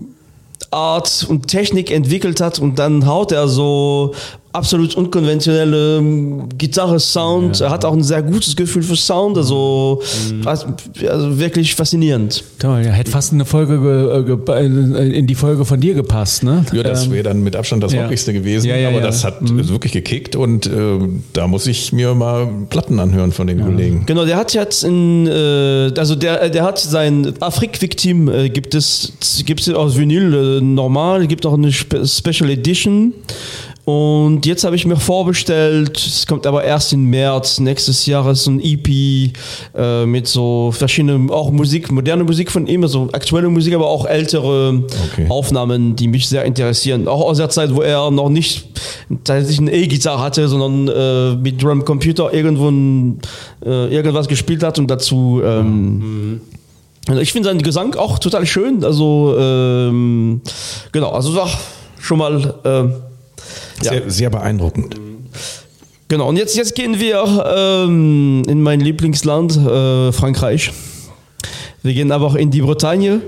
Art 0.70 1.26
und 1.28 1.48
Technik 1.48 1.90
entwickelt 1.90 2.40
hat 2.40 2.60
und 2.60 2.78
dann 2.78 3.04
haut 3.04 3.32
er 3.32 3.48
so 3.48 4.14
absolut 4.52 4.96
unkonventionelle 4.96 5.98
ähm, 5.98 6.48
Gitarre-Sound. 6.58 7.60
Er 7.60 7.70
hat 7.70 7.84
auch 7.84 7.92
ein 7.92 8.02
sehr 8.02 8.22
gutes 8.22 8.56
Gefühl 8.56 8.82
für 8.82 8.96
Sound, 8.96 9.36
also, 9.36 10.02
also, 10.44 10.66
also 11.08 11.38
wirklich 11.38 11.74
faszinierend. 11.74 12.42
Toll, 12.58 12.82
ja, 12.84 12.90
hätte 12.90 13.10
fast 13.10 13.32
eine 13.32 13.44
Folge 13.44 13.80
ge, 13.80 14.36
ge, 14.36 15.16
in 15.16 15.26
die 15.26 15.34
Folge 15.34 15.64
von 15.64 15.80
dir 15.80 15.94
gepasst, 15.94 16.42
ne? 16.42 16.64
Ja, 16.72 16.82
das 16.82 17.06
Ähm, 17.06 17.12
wäre 17.12 17.22
dann 17.24 17.42
mit 17.42 17.54
Abstand 17.54 17.82
das 17.82 17.92
ja. 17.92 18.02
rockigste 18.02 18.32
gewesen, 18.32 18.66
Ja, 18.66 18.76
ja, 18.76 18.88
aber 18.88 18.98
ja. 18.98 19.06
das 19.06 19.24
hat 19.24 19.36
wirklich 19.40 19.92
gekickt 19.92 20.34
und 20.34 20.66
äh, 20.66 20.98
da 21.32 21.46
muss 21.46 21.66
ich 21.66 21.92
mir 21.92 22.14
mal 22.14 22.48
Platten 22.68 22.98
anhören 22.98 23.32
von 23.32 23.46
den 23.46 23.60
Kollegen. 23.62 24.04
Genau, 24.06 24.24
der 24.24 24.36
hat 24.36 24.52
jetzt 24.54 24.82
in, 24.82 25.26
äh, 25.26 25.92
also 25.96 26.16
der, 26.16 26.50
der 26.50 26.64
hat 26.64 26.78
sein 26.78 27.34
Afrik-Victim, 27.40 28.28
äh, 28.28 28.48
gibt 28.48 28.74
es, 28.74 29.12
gibt 29.44 29.60
es 29.60 29.72
aus 29.72 29.96
Vinyl 29.96 30.58
äh, 30.58 30.60
normal, 30.60 31.26
gibt 31.26 31.46
auch 31.46 31.54
eine 31.54 31.72
Spe 31.72 32.04
Special 32.06 32.50
Edition. 32.50 33.14
Und 33.90 34.46
jetzt 34.46 34.64
habe 34.64 34.76
ich 34.76 34.86
mir 34.86 34.96
vorbestellt, 34.96 35.96
es 35.96 36.26
kommt 36.26 36.46
aber 36.46 36.64
erst 36.64 36.92
im 36.92 37.04
März 37.04 37.58
nächstes 37.60 38.06
Jahres 38.06 38.44
so 38.44 38.50
ein 38.50 38.60
EP 38.60 39.32
äh, 39.74 40.06
mit 40.06 40.26
so 40.26 40.72
verschiedenen, 40.72 41.30
auch 41.30 41.50
Musik, 41.50 41.90
moderne 41.90 42.24
Musik 42.24 42.50
von 42.50 42.66
ihm, 42.66 42.82
also 42.82 43.08
aktuelle 43.12 43.48
Musik, 43.48 43.74
aber 43.74 43.88
auch 43.88 44.06
ältere 44.06 44.80
Okay. 45.12 45.26
Aufnahmen, 45.28 45.96
die 45.96 46.08
mich 46.08 46.28
sehr 46.28 46.44
interessieren. 46.44 47.08
Auch 47.08 47.22
aus 47.22 47.38
der 47.38 47.48
Zeit, 47.48 47.74
wo 47.74 47.82
er 47.82 48.10
noch 48.10 48.28
nicht 48.28 48.68
tatsächlich 49.24 49.58
eine 49.58 49.72
E-Gitarre 49.72 50.20
hatte, 50.20 50.48
sondern 50.48 50.88
äh, 50.88 51.36
mit 51.36 51.62
Drum 51.62 51.84
Computer 51.84 52.32
irgendwo 52.32 52.68
ein, 52.68 53.20
äh, 53.64 53.94
irgendwas 53.94 54.28
gespielt 54.28 54.62
hat 54.62 54.78
und 54.78 54.90
dazu. 54.90 55.40
Ähm, 55.44 56.40
also 57.06 57.20
ich 57.20 57.32
finde 57.32 57.48
seinen 57.48 57.62
Gesang 57.62 57.94
auch 57.96 58.18
total 58.18 58.46
schön. 58.46 58.84
Also 58.84 59.36
ähm, 59.38 60.42
genau, 60.92 61.10
also 61.10 61.34
war 61.34 61.48
schon 61.98 62.18
mal. 62.18 63.00
Ähm, 63.78 63.84
ja. 63.84 63.90
Sehr, 63.90 64.10
sehr 64.10 64.30
beeindruckend. 64.30 64.96
Genau, 66.08 66.28
und 66.28 66.36
jetzt, 66.36 66.56
jetzt 66.56 66.74
gehen 66.74 66.98
wir 66.98 67.44
ähm, 67.56 68.42
in 68.48 68.60
mein 68.62 68.80
Lieblingsland, 68.80 69.56
äh, 69.56 70.10
Frankreich. 70.10 70.72
Wir 71.82 71.94
gehen 71.94 72.10
aber 72.12 72.26
auch 72.26 72.34
in 72.34 72.50
die 72.50 72.60
Bretagne 72.60 73.22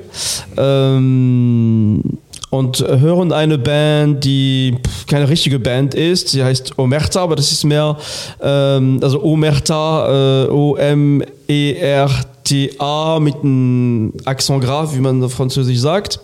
ähm, 0.56 2.02
und 2.50 2.80
hören 2.80 3.30
eine 3.32 3.56
Band, 3.56 4.24
die 4.24 4.76
keine 5.06 5.28
richtige 5.28 5.58
Band 5.58 5.94
ist. 5.94 6.30
Sie 6.30 6.42
heißt 6.44 6.76
Omerta, 6.76 7.22
aber 7.22 7.36
das 7.36 7.52
ist 7.52 7.64
mehr, 7.64 7.96
ähm, 8.42 8.98
also 9.00 9.22
Omerta, 9.22 10.44
äh, 10.44 10.48
O-M-E-R-T-A 10.50 11.30
mit 13.20 13.36
einem 13.36 14.12
Accent 14.24 14.64
grave, 14.64 14.94
wie 14.96 15.00
man 15.00 15.22
auf 15.22 15.32
Französisch 15.32 15.78
sagt. 15.78 16.18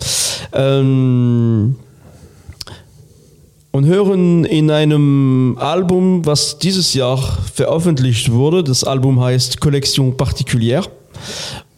Ähm, 0.53 1.77
und 3.79 3.87
hören 3.87 4.45
in 4.45 4.73
einem 4.73 5.57
Album, 5.61 6.27
was 6.27 6.59
dieses 6.59 6.95
Jahr 6.95 7.17
veröffentlicht 7.55 8.33
wurde. 8.33 8.65
Das 8.65 8.83
Album 8.83 9.21
heißt 9.21 9.61
Collection 9.61 10.17
Particulière. 10.17 10.85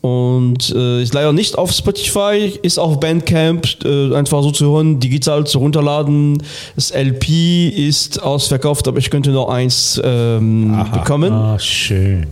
Und 0.00 0.74
äh, 0.74 1.02
ist 1.02 1.12
leider 1.12 1.34
nicht 1.34 1.58
auf 1.58 1.70
Spotify, 1.72 2.58
ist 2.62 2.78
auf 2.78 2.98
Bandcamp 3.00 3.84
äh, 3.84 4.14
einfach 4.14 4.42
so 4.42 4.50
zu 4.50 4.72
hören, 4.72 4.98
digital 4.98 5.46
zu 5.46 5.58
runterladen. 5.58 6.42
Das 6.74 6.90
LP 6.90 7.68
ist 7.68 8.22
ausverkauft, 8.22 8.88
aber 8.88 8.96
ich 8.96 9.10
könnte 9.10 9.30
noch 9.30 9.50
eins 9.50 10.00
ähm, 10.02 10.86
bekommen. 10.94 11.30
Ah, 11.34 11.58
schön. 11.58 12.28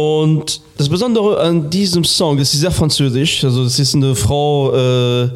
Und 0.00 0.62
das 0.78 0.88
Besondere 0.88 1.38
an 1.40 1.68
diesem 1.68 2.04
Song, 2.04 2.38
ist 2.38 2.52
sehr 2.52 2.70
französisch. 2.70 3.44
Also 3.44 3.64
es 3.64 3.78
ist 3.78 3.94
eine 3.94 4.14
Frau, 4.14 4.72
äh, 4.74 5.28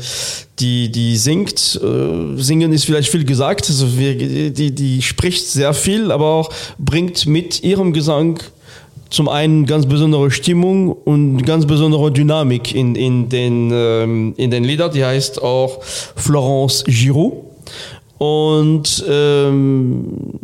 die 0.58 0.90
die 0.90 1.16
singt. 1.16 1.78
Äh, 1.82 2.40
singen 2.40 2.72
ist 2.72 2.86
vielleicht 2.86 3.10
viel 3.10 3.24
gesagt. 3.24 3.68
Also 3.68 3.98
wir, 3.98 4.16
die 4.50 4.74
die 4.74 5.02
spricht 5.02 5.46
sehr 5.46 5.74
viel, 5.74 6.10
aber 6.10 6.26
auch 6.26 6.50
bringt 6.78 7.26
mit 7.26 7.62
ihrem 7.62 7.92
Gesang 7.92 8.40
zum 9.10 9.28
einen 9.28 9.66
ganz 9.66 9.84
besondere 9.86 10.30
Stimmung 10.30 10.92
und 10.92 11.44
ganz 11.44 11.66
besondere 11.66 12.10
Dynamik 12.10 12.74
in, 12.74 12.94
in, 12.94 13.28
den, 13.28 13.70
ähm, 13.70 14.34
in 14.38 14.50
den 14.50 14.64
Liedern. 14.64 14.92
Die 14.92 15.04
heißt 15.04 15.42
auch 15.42 15.82
Florence 15.82 16.84
Giraud. 16.86 17.34
Und 18.16 19.04
ähm, 19.08 20.38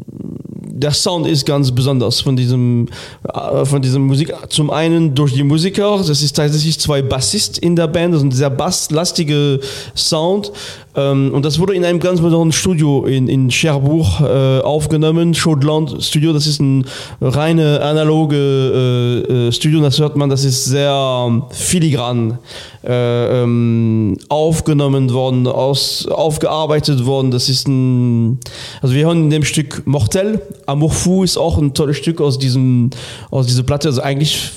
der 0.81 0.93
Sound 0.93 1.27
ist 1.27 1.47
ganz 1.47 1.71
besonders 1.71 2.21
von 2.21 2.37
diesem, 2.37 2.89
äh, 3.33 3.65
von 3.65 3.83
diesem 3.83 4.07
Musik. 4.07 4.33
Zum 4.49 4.71
einen 4.71 5.15
durch 5.15 5.35
die 5.35 5.45
Musiker, 5.45 5.99
das 5.99 6.23
ist 6.23 6.37
tatsächlich 6.37 6.79
zwei 6.81 7.03
Bassist 7.03 7.59
in 7.59 7.77
der 7.77 7.87
Band, 7.87 8.15
das 8.15 8.23
ist 8.23 8.29
ein 8.29 8.33
sehr 8.33 8.51
basslastige 8.51 9.61
Sound. 9.95 10.53
Ähm, 10.97 11.31
und 11.33 11.45
das 11.45 11.59
wurde 11.59 11.75
in 11.75 11.85
einem 11.85 12.01
ganz 12.01 12.21
besonderen 12.21 12.53
Studio 12.53 13.05
in, 13.05 13.29
in 13.29 13.49
Cherbourg 13.51 14.21
äh, 14.21 14.61
aufgenommen, 14.61 15.35
Chaudland 15.35 16.03
Studio, 16.03 16.33
das 16.33 16.47
ist 16.47 16.61
ein 16.61 16.85
reine 17.21 17.81
analoge 17.81 19.49
äh, 19.49 19.53
Studio, 19.53 19.81
das 19.81 20.01
hört 20.01 20.17
man, 20.17 20.31
das 20.31 20.45
ist 20.45 20.65
sehr 20.65 21.47
filigran 21.51 22.39
äh, 22.83 23.43
ähm, 23.43 24.17
aufgenommen 24.29 25.13
worden, 25.13 25.47
aus, 25.47 26.09
aufgearbeitet 26.09 27.05
worden. 27.05 27.31
Das 27.31 27.49
ist 27.49 27.69
ein, 27.69 28.41
also 28.81 28.95
wir 28.95 29.05
hören 29.05 29.25
in 29.25 29.31
dem 29.31 29.45
Stück 29.45 29.87
Mortel. 29.87 30.41
Amour 30.71 30.91
fou 30.91 31.25
ist 31.25 31.37
auch 31.37 31.59
ein 31.59 31.75
tolles 31.75 31.97
Stück 31.97 32.21
aus 32.21 32.39
diesem, 32.39 32.91
aus 33.31 33.47
dieser 33.47 33.63
Platte. 33.63 33.89
Also 33.89 34.03
eigentlich 34.03 34.51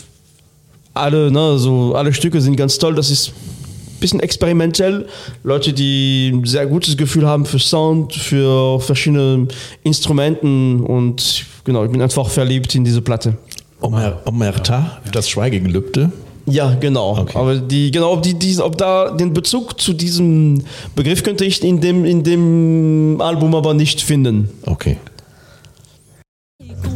alle, 0.94 1.32
ne, 1.32 1.58
so 1.58 1.96
alle 1.96 2.14
Stücke 2.14 2.40
sind 2.40 2.56
ganz 2.56 2.78
toll. 2.78 2.96
Das 2.96 3.10
ist 3.10 3.30
ein 3.30 4.00
bisschen 4.00 4.20
experimentell. 4.20 5.08
Leute, 5.44 5.74
die 5.74 6.32
ein 6.34 6.46
sehr 6.46 6.68
gutes 6.68 6.98
Gefühl 6.98 7.28
haben 7.28 7.46
für 7.46 7.60
Sound, 7.60 8.14
für 8.14 8.80
verschiedene 8.80 9.48
Instrumenten 9.84 10.82
und 10.82 11.46
genau, 11.64 11.84
ich 11.84 11.92
bin 11.92 12.02
einfach 12.02 12.30
verliebt 12.30 12.76
in 12.76 12.84
diese 12.84 13.02
Platte. 13.02 13.38
Omer, 13.82 14.22
Omerta, 14.26 15.02
das 15.12 15.28
Schweigegelübde. 15.30 16.12
Ja, 16.46 16.76
genau. 16.80 17.18
Okay. 17.18 17.38
Aber 17.38 17.56
die, 17.56 17.92
genau, 17.92 18.14
ob, 18.14 18.24
die, 18.24 18.34
die, 18.34 18.60
ob 18.60 18.78
da 18.78 19.12
den 19.12 19.34
Bezug 19.34 19.80
zu 19.80 19.94
diesem 19.94 20.64
Begriff 20.96 21.24
könnte 21.24 21.46
ich 21.46 21.64
in 21.64 21.80
dem, 21.80 22.04
in 22.04 22.24
dem 22.24 23.22
Album 23.22 23.56
aber 23.56 23.74
nicht 23.74 24.02
finden. 24.02 24.50
Okay. 24.66 24.98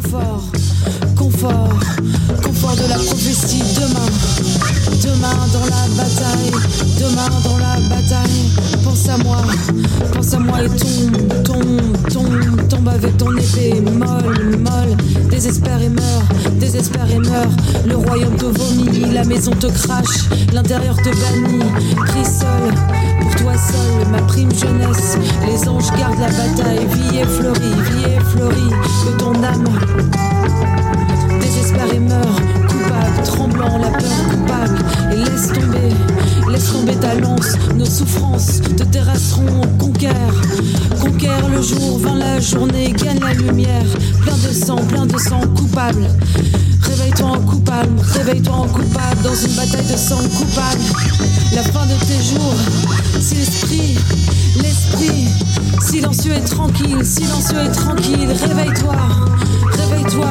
Confort, 0.09 0.43
confort, 1.17 1.79
confort 2.41 2.75
de 2.77 2.87
la 2.87 2.95
prophétie. 2.95 3.61
Demain, 3.75 4.05
demain 5.03 5.47
dans 5.51 5.65
la 5.65 5.87
bataille, 5.97 6.51
demain 6.97 7.29
dans 7.43 7.57
la 7.57 7.75
bataille. 7.89 8.76
Pense 8.97 9.09
à 9.09 9.17
moi, 9.23 9.37
pense 10.11 10.33
à 10.33 10.39
moi 10.39 10.57
et 10.63 10.69
tombe, 10.69 11.43
tombe, 11.43 12.11
tombe, 12.11 12.67
tombe 12.67 12.87
avec 12.89 13.15
ton 13.17 13.31
épée 13.37 13.79
molle, 13.79 14.57
molle. 14.57 14.97
Désespère 15.29 15.79
et 15.83 15.89
meurt, 15.89 16.25
désespère 16.59 17.07
et 17.11 17.19
meurt. 17.19 17.51
Le 17.85 17.95
royaume 17.95 18.35
te 18.35 18.45
vomit, 18.45 19.13
la 19.13 19.23
maison 19.23 19.51
te 19.51 19.67
crache, 19.67 20.27
l'intérieur 20.51 20.95
te 20.97 21.09
bannit. 21.09 21.63
Crie 22.07 22.25
seul, 22.25 22.73
pour 23.21 23.35
toi 23.35 23.53
seul, 23.53 24.07
ma 24.11 24.21
prime 24.23 24.51
jeunesse. 24.51 25.19
Les 25.45 25.69
anges 25.69 25.91
gardent 25.99 26.19
la 26.19 26.29
bataille, 26.29 26.87
vie 26.87 27.19
est 27.19 27.25
fleurie, 27.25 27.75
vie 27.91 28.13
est 28.13 28.23
fleurie 28.31 28.73
de 29.05 29.17
ton 29.19 29.33
âme. 29.43 29.65
Désespère 31.39 31.93
et 31.93 31.99
meurt, 31.99 32.41
coupable, 32.67 33.23
tremblant, 33.23 33.77
la 33.77 33.89
peur 33.89 34.27
coupable. 34.31 34.79
Et 35.13 35.17
laisse 35.17 35.49
tomber, 35.49 35.93
laisse 36.57 36.71
tomber 36.71 36.95
ta 36.95 37.13
lance, 37.13 37.55
nos 37.75 37.85
souffrances 37.85 38.61
te 38.61 38.83
terrasseront, 38.83 39.61
conquiert. 39.77 40.13
Conquiert 40.99 41.47
le 41.49 41.61
jour, 41.61 41.99
vint 41.99 42.15
la 42.15 42.39
journée, 42.39 42.93
gagne 42.93 43.19
la 43.19 43.33
lumière. 43.33 43.85
Plein 44.23 44.37
de 44.37 44.53
sang, 44.53 44.77
plein 44.87 45.05
de 45.05 45.17
sang, 45.17 45.41
coupable. 45.55 46.07
Réveille-toi 46.81 47.27
en 47.27 47.39
coupable, 47.41 48.01
réveille-toi 48.13 48.55
en 48.55 48.67
coupable, 48.67 49.21
dans 49.23 49.35
une 49.35 49.53
bataille 49.55 49.85
de 49.85 49.97
sang 49.97 50.17
coupable. 50.17 50.81
La 51.53 51.63
fin 51.63 51.85
de 51.85 51.93
tes 52.05 52.23
jours, 52.23 52.55
si 53.19 53.35
l'esprit, 53.35 53.97
l'esprit, 54.61 55.27
silencieux 55.81 56.33
et 56.33 56.41
tranquille, 56.41 57.05
silencieux 57.05 57.65
et 57.65 57.71
tranquille, 57.71 58.29
réveille-toi, 58.47 58.95
réveille-toi. 59.77 60.27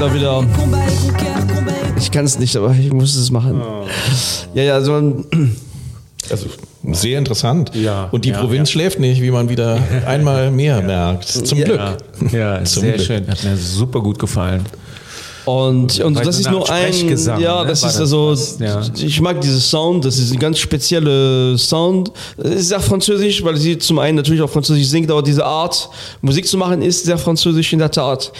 Deviens 0.00 0.44
combat 0.56 0.78
et 0.88 1.06
conquiert, 1.06 1.46
combat 1.46 1.72
et 1.72 1.83
Ich 1.98 2.10
kann 2.10 2.24
es 2.24 2.38
nicht, 2.38 2.56
aber 2.56 2.74
ich 2.78 2.92
muss 2.92 3.14
es 3.14 3.30
machen. 3.30 3.60
Ja, 4.54 4.62
ja, 4.62 4.74
also 4.74 5.24
Also 6.30 6.46
sehr 6.92 7.18
interessant. 7.18 7.70
Ja, 7.74 8.08
Und 8.10 8.24
die 8.24 8.30
ja, 8.30 8.40
Provinz 8.40 8.70
schläft 8.70 8.98
nicht, 8.98 9.22
wie 9.22 9.30
man 9.30 9.48
wieder 9.48 9.78
einmal 10.06 10.50
mehr 10.50 10.82
merkt. 10.82 11.28
Zum 11.28 11.62
Glück. 11.62 11.80
Ja, 12.32 12.64
Zum 12.64 12.82
sehr 12.82 12.92
Glück. 12.94 13.06
schön. 13.06 13.26
Hat 13.28 13.42
mir 13.44 13.56
super 13.56 14.00
gut 14.00 14.18
gefallen. 14.18 14.64
Und, 15.44 16.00
und 16.00 16.14
das 16.18 16.36
so 16.36 16.40
ist 16.40 16.50
nur 16.50 16.70
ein, 16.70 17.38
ja, 17.38 17.62
ne? 17.62 17.68
das 17.68 17.80
ist 17.80 17.84
das 17.84 18.00
also, 18.00 18.30
was? 18.30 18.58
Ja. 18.58 18.80
ich 18.96 19.20
mag 19.20 19.40
diesen 19.42 19.60
Sound, 19.60 20.04
das 20.04 20.16
ist 20.16 20.32
ein 20.32 20.38
ganz 20.38 20.58
spezieller 20.58 21.58
Sound. 21.58 22.10
Es 22.38 22.50
ist 22.54 22.68
sehr 22.68 22.80
französisch, 22.80 23.44
weil 23.44 23.56
sie 23.58 23.76
zum 23.76 23.98
einen 23.98 24.16
natürlich 24.16 24.40
auch 24.40 24.48
französisch 24.48 24.88
singt, 24.88 25.10
aber 25.10 25.22
diese 25.22 25.44
Art, 25.44 25.90
Musik 26.22 26.46
zu 26.46 26.56
machen, 26.56 26.80
ist 26.80 27.04
sehr 27.04 27.18
französisch 27.18 27.74
in 27.74 27.78
der 27.78 27.90
Tat. 27.90 28.32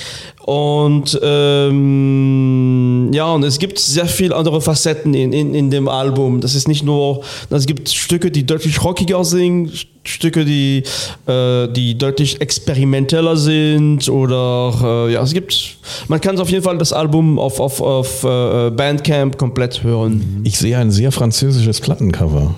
Und 0.44 1.18
ähm, 1.22 3.10
ja, 3.14 3.32
und 3.32 3.44
es 3.44 3.58
gibt 3.58 3.78
sehr 3.78 4.04
viele 4.04 4.36
andere 4.36 4.60
Facetten 4.60 5.14
in, 5.14 5.32
in, 5.32 5.54
in 5.54 5.70
dem 5.70 5.88
Album. 5.88 6.42
Das 6.42 6.54
ist 6.54 6.68
nicht 6.68 6.84
nur, 6.84 7.22
es 7.48 7.64
gibt 7.64 7.88
Stücke, 7.88 8.30
die 8.30 8.44
deutlich 8.44 8.84
rockiger 8.84 9.24
sind, 9.24 9.86
Stücke, 10.04 10.44
die, 10.44 10.82
äh, 11.26 11.68
die 11.68 11.96
deutlich 11.96 12.42
experimenteller 12.42 13.38
sind 13.38 14.06
oder 14.10 15.06
äh, 15.08 15.14
ja, 15.14 15.22
es 15.22 15.32
gibt, 15.32 15.78
man 16.08 16.20
kann 16.20 16.38
auf 16.38 16.50
jeden 16.50 16.62
Fall 16.62 16.76
das 16.76 16.92
Album 16.92 17.38
auf, 17.38 17.58
auf, 17.58 17.80
auf 17.80 18.22
äh, 18.22 18.70
Bandcamp 18.70 19.38
komplett 19.38 19.82
hören. 19.82 20.42
Ich 20.44 20.58
sehe 20.58 20.76
ein 20.76 20.90
sehr 20.90 21.10
französisches 21.10 21.80
Plattencover. 21.80 22.54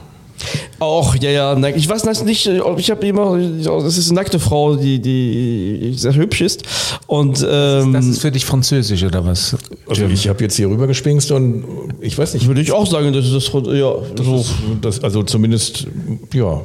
Auch, 0.78 1.14
ja, 1.16 1.30
ja, 1.30 1.68
ich 1.68 1.88
weiß 1.88 2.24
nicht, 2.24 2.48
ob 2.60 2.78
ich 2.78 2.90
habe 2.90 3.06
immer, 3.06 3.38
das 3.38 3.96
ist 3.96 4.10
eine 4.10 4.16
nackte 4.16 4.38
Frau, 4.38 4.76
die, 4.76 4.98
die 5.00 5.94
sehr 5.96 6.14
hübsch 6.14 6.42
ist 6.42 6.64
und 7.06 7.46
ähm, 7.48 7.94
Das 7.94 8.06
ist 8.06 8.20
für 8.20 8.30
dich 8.30 8.44
französisch 8.44 9.02
oder 9.02 9.24
was? 9.24 9.56
Also 9.88 10.04
ich 10.04 10.28
habe 10.28 10.42
jetzt 10.44 10.56
hier 10.56 10.68
rüber 10.68 10.86
gespingst 10.86 11.30
und 11.30 11.64
ich 12.00 12.18
weiß 12.18 12.34
nicht, 12.34 12.46
würde 12.46 12.60
ich 12.60 12.72
auch 12.72 12.86
sagen, 12.86 13.12
das 13.12 13.26
ist 13.26 13.34
das, 13.34 13.52
ja, 13.72 13.94
so. 14.22 14.44
das, 14.82 15.02
also 15.02 15.22
zumindest, 15.22 15.86
ja. 16.34 16.60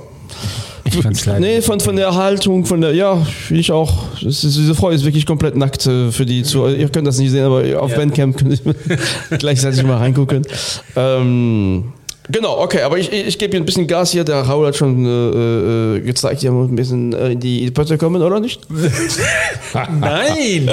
Ich 0.84 1.00
kann's 1.00 1.26
leider 1.26 1.40
Nee, 1.40 1.62
von, 1.62 1.80
von 1.80 1.96
der 1.96 2.14
Haltung, 2.14 2.66
von 2.66 2.82
der, 2.82 2.94
ja, 2.94 3.26
ich 3.50 3.72
auch. 3.72 3.94
Das 4.22 4.44
ist, 4.44 4.58
diese 4.58 4.76
Frau 4.76 4.90
ist 4.90 5.06
wirklich 5.06 5.26
komplett 5.26 5.56
nackt 5.56 5.86
äh, 5.86 6.12
für 6.12 6.26
die 6.26 6.44
zu. 6.44 6.68
Ihr 6.68 6.90
könnt 6.90 7.08
das 7.08 7.18
nicht 7.18 7.32
sehen, 7.32 7.46
aber 7.46 7.82
auf 7.82 7.94
Bandcamp 7.96 8.38
könnt 8.38 8.60
ihr 8.66 9.38
gleichzeitig 9.38 9.84
mal 9.84 9.98
reingucken. 9.98 10.42
Ähm, 10.96 11.94
genau, 12.32 12.60
okay, 12.60 12.82
aber 12.82 12.98
ich, 12.98 13.12
ich, 13.12 13.38
gebe 13.38 13.52
hier 13.52 13.62
ein 13.62 13.66
bisschen 13.66 13.88
Gas 13.88 14.12
hier. 14.12 14.24
Der 14.24 14.42
Raul 14.42 14.68
hat 14.68 14.76
schon 14.76 15.06
äh, 15.06 15.98
äh, 15.98 16.00
gezeigt, 16.02 16.42
hier 16.42 16.52
muss 16.52 16.70
ein 16.70 16.76
bisschen 16.76 17.14
äh, 17.14 17.32
in 17.32 17.40
die 17.40 17.72
Pötte 17.72 17.98
kommen, 17.98 18.22
oder 18.22 18.40
nicht? 18.40 18.62
Nein! 20.00 20.72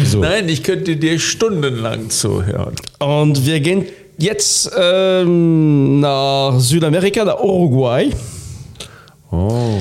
Wieso? 0.00 0.20
Nein, 0.20 0.48
ich 0.48 0.62
könnte 0.62 0.96
dir 0.96 1.18
stundenlang 1.18 2.10
zuhören. 2.10 2.74
Und 2.98 3.46
wir 3.46 3.60
gehen 3.60 3.86
jetzt 4.18 4.70
ähm, 4.78 6.00
nach 6.00 6.58
Südamerika, 6.58 7.24
nach 7.24 7.40
Uruguay. 7.40 8.10
Oh. 9.30 9.78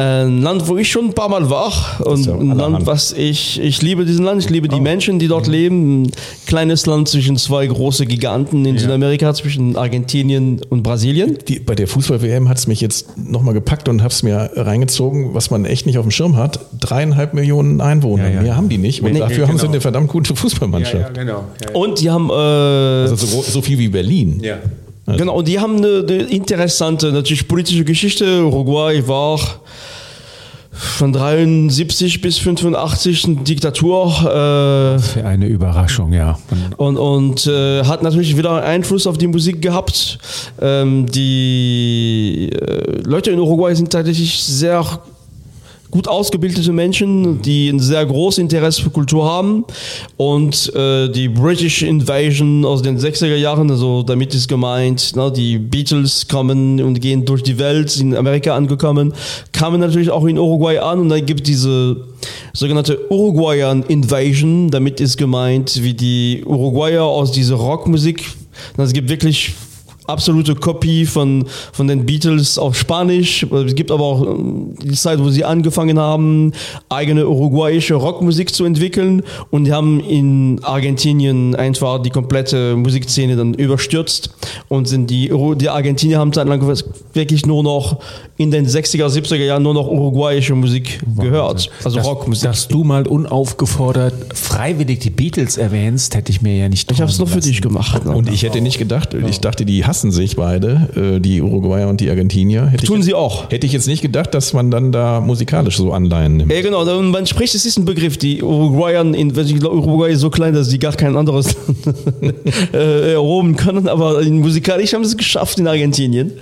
Ein 0.00 0.42
Land, 0.42 0.68
wo 0.68 0.76
ich 0.76 0.88
schon 0.92 1.06
ein 1.06 1.12
paar 1.12 1.28
Mal 1.28 1.50
war 1.50 1.72
und 2.06 2.24
ja 2.24 2.32
ein 2.36 2.54
Land, 2.56 2.86
was 2.86 3.10
ich, 3.12 3.60
ich 3.60 3.82
liebe 3.82 4.04
diesen 4.04 4.24
Land, 4.24 4.44
ich 4.44 4.48
liebe 4.48 4.68
Oh. 4.70 4.74
die 4.76 4.80
Menschen, 4.80 5.18
die 5.18 5.24
Mhm. 5.26 5.30
dort 5.30 5.46
leben. 5.48 6.02
Ein 6.04 6.12
kleines 6.46 6.86
Land 6.86 7.08
zwischen 7.08 7.36
zwei 7.36 7.66
große 7.66 8.06
Giganten 8.06 8.64
in 8.64 8.78
Südamerika, 8.78 9.34
zwischen 9.34 9.74
Argentinien 9.76 10.60
und 10.70 10.84
Brasilien. 10.84 11.36
Die, 11.48 11.58
bei 11.58 11.74
der 11.74 11.88
Fußball-WM 11.88 12.48
hat 12.48 12.58
es 12.58 12.68
mich 12.68 12.80
jetzt 12.80 13.18
nochmal 13.18 13.54
gepackt 13.54 13.88
und 13.88 14.00
habe 14.02 14.12
es 14.12 14.22
mir 14.22 14.50
reingezogen, 14.54 15.34
was 15.34 15.50
man 15.50 15.64
echt 15.64 15.84
nicht 15.84 15.98
auf 15.98 16.04
dem 16.04 16.12
Schirm 16.12 16.36
hat. 16.36 16.60
Dreieinhalb 16.78 17.34
Millionen 17.34 17.80
Einwohner. 17.80 18.28
Ja, 18.28 18.34
ja. 18.36 18.42
Mehr 18.42 18.56
haben 18.56 18.68
die 18.68 18.78
nicht. 18.78 19.02
Und 19.02 19.14
Nee, 19.14 19.18
dafür 19.18 19.48
haben 19.48 19.56
sie 19.56 19.62
genau. 19.62 19.72
eine 19.72 19.80
verdammt 19.80 20.08
gute 20.10 20.36
Fußballmannschaft. 20.36 21.12
genau. 21.14 21.42
Und 21.72 22.00
die 22.00 22.08
haben, 22.08 22.30
äh, 22.30 22.34
Also 22.34 23.16
so, 23.16 23.42
so 23.42 23.62
viel 23.62 23.80
wie 23.80 23.88
Berlin. 23.88 24.40
ja. 24.44 24.58
genau, 25.16 25.34
und 25.38 25.48
die 25.48 25.58
haben 25.58 25.78
eine, 25.78 26.04
eine 26.08 26.22
interessante, 26.22 27.10
natürlich 27.10 27.48
politische 27.48 27.84
Geschichte. 27.84 28.44
Uruguay 28.44 29.02
war 29.08 29.40
von 30.78 31.12
73 31.12 32.20
bis 32.20 32.38
85 32.38 33.24
eine 33.24 33.36
Diktatur. 33.36 34.06
Äh, 34.20 34.98
Für 35.00 35.26
eine 35.26 35.46
Überraschung, 35.46 36.12
ja. 36.12 36.38
und, 36.76 36.96
und 36.96 37.46
äh, 37.46 37.84
hat 37.84 38.02
natürlich 38.02 38.36
wieder 38.36 38.62
Einfluss 38.62 39.06
auf 39.06 39.18
die 39.18 39.26
Musik 39.26 39.60
gehabt. 39.60 40.18
Ähm, 40.60 41.06
die 41.06 42.50
äh, 42.52 43.02
Leute 43.02 43.32
in 43.32 43.40
Uruguay 43.40 43.74
sind 43.74 43.90
tatsächlich 43.90 44.42
sehr 44.42 44.84
gut 45.90 46.08
ausgebildete 46.08 46.72
Menschen, 46.72 47.40
die 47.42 47.68
ein 47.68 47.80
sehr 47.80 48.04
großes 48.04 48.38
Interesse 48.38 48.82
für 48.82 48.90
Kultur 48.90 49.24
haben. 49.24 49.64
Und 50.16 50.74
äh, 50.74 51.08
die 51.08 51.28
British 51.28 51.82
Invasion 51.82 52.64
aus 52.64 52.82
den 52.82 52.98
60er 52.98 53.36
Jahren, 53.36 53.70
also 53.70 54.02
damit 54.02 54.34
ist 54.34 54.48
gemeint, 54.48 55.16
ne, 55.16 55.32
die 55.32 55.58
Beatles 55.58 56.28
kommen 56.28 56.82
und 56.82 57.00
gehen 57.00 57.24
durch 57.24 57.42
die 57.42 57.58
Welt, 57.58 57.90
sind 57.90 58.12
in 58.12 58.16
Amerika 58.16 58.54
angekommen, 58.54 59.14
kamen 59.52 59.80
natürlich 59.80 60.10
auch 60.10 60.26
in 60.26 60.38
Uruguay 60.38 60.78
an 60.78 61.00
und 61.00 61.08
dann 61.08 61.24
gibt 61.24 61.46
diese 61.46 62.04
sogenannte 62.52 63.10
Uruguayan 63.10 63.82
Invasion, 63.84 64.70
damit 64.70 65.00
ist 65.00 65.16
gemeint, 65.16 65.82
wie 65.82 65.94
die 65.94 66.42
Uruguayer 66.44 67.04
aus 67.04 67.32
dieser 67.32 67.54
Rockmusik, 67.54 68.24
es 68.76 68.92
gibt 68.92 69.08
wirklich 69.08 69.54
absolute 70.08 70.54
Kopie 70.54 71.06
von, 71.06 71.44
von 71.72 71.86
den 71.86 72.06
Beatles 72.06 72.58
auf 72.58 72.76
Spanisch. 72.76 73.44
Es 73.44 73.74
gibt 73.74 73.90
aber 73.90 74.04
auch 74.04 74.22
ähm, 74.22 74.74
die 74.82 74.92
Zeit, 74.92 75.22
wo 75.22 75.28
sie 75.30 75.44
angefangen 75.44 75.98
haben, 75.98 76.52
eigene 76.88 77.28
uruguayische 77.28 77.94
Rockmusik 77.94 78.54
zu 78.54 78.64
entwickeln 78.64 79.22
und 79.50 79.64
die 79.64 79.72
haben 79.72 80.00
in 80.00 80.60
Argentinien 80.62 81.54
einfach 81.54 82.02
die 82.02 82.10
komplette 82.10 82.76
Musikszene 82.76 83.36
dann 83.36 83.54
überstürzt 83.54 84.30
und 84.68 84.88
sind 84.88 85.10
die, 85.10 85.32
die 85.56 85.68
Argentinier 85.68 86.18
haben 86.18 86.32
zeitlang 86.32 86.60
wirklich 87.12 87.46
nur 87.46 87.62
noch 87.62 87.98
in 88.36 88.50
den 88.50 88.66
60er, 88.66 89.06
70er 89.06 89.36
Jahren 89.36 89.62
nur 89.62 89.74
noch 89.74 89.88
uruguayische 89.88 90.54
Musik 90.54 91.00
gehört. 91.16 91.70
Also 91.84 91.98
dass, 91.98 92.06
Rockmusik. 92.06 92.44
Dass 92.44 92.68
du 92.68 92.84
mal 92.84 93.06
unaufgefordert 93.06 94.14
freiwillig 94.32 95.00
die 95.00 95.10
Beatles 95.10 95.58
erwähnst, 95.58 96.14
hätte 96.14 96.30
ich 96.30 96.40
mir 96.40 96.56
ja 96.56 96.68
nicht 96.68 96.90
ich 96.90 97.00
habe 97.00 97.10
es 97.10 97.18
nur 97.18 97.26
für 97.26 97.40
dich 97.40 97.60
gemacht. 97.60 98.06
Und 98.06 98.32
ich 98.32 98.44
hätte 98.44 98.60
nicht 98.60 98.78
gedacht, 98.78 99.14
ich 99.14 99.40
dachte, 99.40 99.64
die 99.64 99.84
hassen 99.98 100.12
sich 100.12 100.36
beide, 100.36 100.88
äh, 100.94 101.18
die 101.18 101.42
Uruguayer 101.42 101.88
und 101.88 102.00
die 102.00 102.08
Argentinier. 102.08 102.66
Hätte 102.66 102.86
Tun 102.86 103.02
sie 103.02 103.14
auch. 103.14 103.50
Hätte 103.50 103.66
ich 103.66 103.72
jetzt 103.72 103.88
nicht 103.88 104.00
gedacht, 104.00 104.32
dass 104.32 104.52
man 104.52 104.70
dann 104.70 104.92
da 104.92 105.20
musikalisch 105.20 105.76
so 105.76 105.92
Anleihen 105.92 106.36
nimmt. 106.36 106.52
Ja, 106.52 106.60
genau. 106.60 106.82
Und 106.82 107.10
man 107.10 107.26
spricht, 107.26 107.56
es 107.56 107.66
ist 107.66 107.78
ein 107.78 107.84
Begriff. 107.84 108.16
Die 108.16 108.40
Uruguayer, 108.40 109.00
in, 109.00 109.36
ich 109.36 109.58
glaube, 109.58 109.76
Uruguay 109.76 110.12
ist 110.12 110.20
so 110.20 110.30
klein, 110.30 110.54
dass 110.54 110.68
sie 110.68 110.78
gar 110.78 110.92
kein 110.92 111.16
anderes 111.16 111.56
äh, 112.72 113.14
erhoben 113.14 113.56
können, 113.56 113.88
aber 113.88 114.22
musikalisch 114.22 114.94
haben 114.94 115.04
sie 115.04 115.10
es 115.10 115.16
geschafft 115.16 115.58
in 115.58 115.66
Argentinien. 115.66 116.34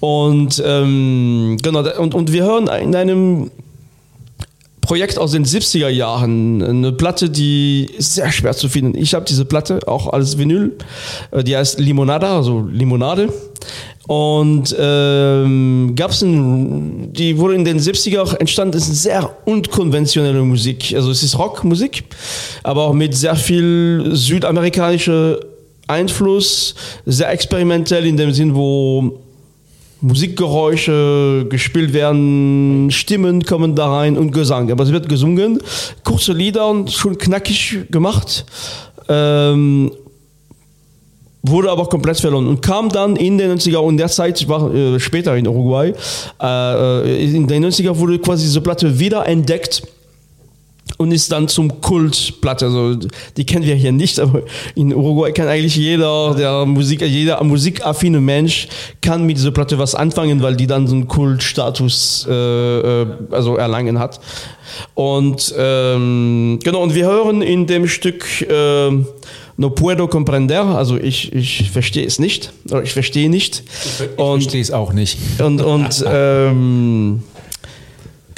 Und 0.00 0.62
ähm, 0.62 1.56
genau, 1.62 1.82
und, 1.98 2.14
und 2.14 2.32
wir 2.34 2.42
hören 2.42 2.68
in 2.82 2.94
einem 2.94 3.50
Projekt 4.90 5.18
aus 5.18 5.30
den 5.30 5.44
70er 5.44 5.88
Jahren, 5.88 6.60
eine 6.64 6.90
Platte, 6.90 7.30
die 7.30 7.88
ist 7.96 8.16
sehr 8.16 8.32
schwer 8.32 8.54
zu 8.54 8.68
finden. 8.68 8.98
Ich 8.98 9.14
habe 9.14 9.24
diese 9.24 9.44
Platte 9.44 9.78
auch 9.86 10.08
als 10.12 10.36
Vinyl, 10.36 10.76
äh, 11.30 11.44
die 11.44 11.56
heißt 11.56 11.78
Limonada, 11.78 12.38
also 12.38 12.66
Limonade. 12.68 13.32
Und 14.08 14.74
ähm, 14.76 15.92
gab 15.94 16.10
es 16.10 16.24
die 16.26 17.38
wurde 17.38 17.54
in 17.54 17.64
den 17.64 17.78
70er 17.78 18.36
entstanden, 18.38 18.78
ist 18.78 18.92
sehr 19.00 19.30
unkonventionelle 19.44 20.42
Musik. 20.42 20.92
Also 20.96 21.12
es 21.12 21.22
ist 21.22 21.38
Rockmusik, 21.38 22.02
aber 22.64 22.86
auch 22.86 22.92
mit 22.92 23.14
sehr 23.14 23.36
viel 23.36 24.10
südamerikanischer 24.10 25.38
Einfluss, 25.86 26.74
sehr 27.06 27.30
experimentell 27.30 28.06
in 28.06 28.16
dem 28.16 28.32
Sinn, 28.32 28.56
wo 28.56 29.20
Musikgeräusche 30.00 31.46
gespielt 31.48 31.92
werden, 31.92 32.90
Stimmen 32.90 33.44
kommen 33.44 33.74
da 33.74 33.92
rein 33.92 34.16
und 34.16 34.32
Gesang. 34.32 34.70
Aber 34.70 34.84
es 34.84 34.92
wird 34.92 35.08
gesungen, 35.08 35.60
kurze 36.04 36.32
Lieder 36.32 36.68
und 36.68 36.90
schon 36.90 37.18
knackig 37.18 37.86
gemacht. 37.90 38.44
Ähm, 39.08 39.92
wurde 41.42 41.70
aber 41.70 41.86
komplett 41.86 42.20
verloren 42.20 42.46
und 42.46 42.60
kam 42.60 42.90
dann 42.90 43.16
in 43.16 43.38
den 43.38 43.58
90er 43.58 43.78
und 43.78 43.96
der 43.96 44.08
Zeit, 44.08 44.40
ich 44.40 44.48
war 44.48 44.72
äh, 44.74 45.00
später 45.00 45.36
in 45.36 45.46
Uruguay, 45.48 45.94
äh, 46.42 47.24
in 47.24 47.46
den 47.46 47.64
90er 47.64 47.96
wurde 47.96 48.18
quasi 48.18 48.44
diese 48.44 48.60
Platte 48.60 48.98
wieder 48.98 49.26
entdeckt 49.26 49.82
und 51.00 51.12
ist 51.12 51.32
dann 51.32 51.48
zum 51.48 51.80
Kultplatte. 51.80 52.66
Also 52.66 52.94
die 53.38 53.46
kennen 53.46 53.64
wir 53.64 53.74
hier 53.74 53.90
nicht, 53.90 54.20
aber 54.20 54.42
in 54.74 54.94
Uruguay 54.94 55.32
kann 55.32 55.48
eigentlich 55.48 55.74
jeder, 55.74 56.34
der 56.34 56.66
Musik, 56.66 57.00
jeder 57.00 57.42
musikaffine 57.42 58.20
Mensch 58.20 58.68
kann 59.00 59.24
mit 59.24 59.38
dieser 59.38 59.50
Platte 59.50 59.78
was 59.78 59.94
anfangen, 59.94 60.42
weil 60.42 60.56
die 60.56 60.66
dann 60.66 60.86
so 60.86 60.94
einen 60.94 61.08
Kultstatus 61.08 62.26
äh, 62.28 62.32
äh, 62.32 63.06
also 63.30 63.56
erlangen 63.56 63.98
hat. 63.98 64.20
Und 64.92 65.54
ähm, 65.56 66.58
genau, 66.62 66.82
und 66.82 66.94
wir 66.94 67.06
hören 67.06 67.40
in 67.40 67.66
dem 67.66 67.88
Stück 67.88 68.42
äh, 68.42 68.90
No 69.56 69.70
puedo 69.70 70.06
comprender, 70.06 70.66
also 70.66 70.98
ich, 70.98 71.32
ich 71.32 71.70
verstehe 71.70 72.06
es 72.06 72.18
nicht, 72.18 72.52
oder 72.70 72.82
ich 72.82 72.92
verstehe 72.92 73.30
nicht. 73.30 73.62
Ich 73.84 74.18
Und 74.18 74.42
verstehe 74.42 74.60
es 74.60 74.70
auch 74.70 74.92
nicht. 74.92 75.18
und, 75.40 75.62
und 75.62 76.04
ähm, 76.06 77.22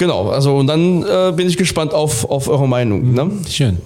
genau, 0.03 0.29
also 0.29 0.57
und 0.57 0.67
dann 0.67 1.03
äh, 1.03 1.31
bin 1.31 1.47
ich 1.47 1.57
gespannt 1.57 1.93
auf, 1.93 2.29
auf 2.29 2.49
eure 2.49 2.67
Meinung. 2.67 3.13
Ne? 3.13 3.31
Schön. 3.49 3.77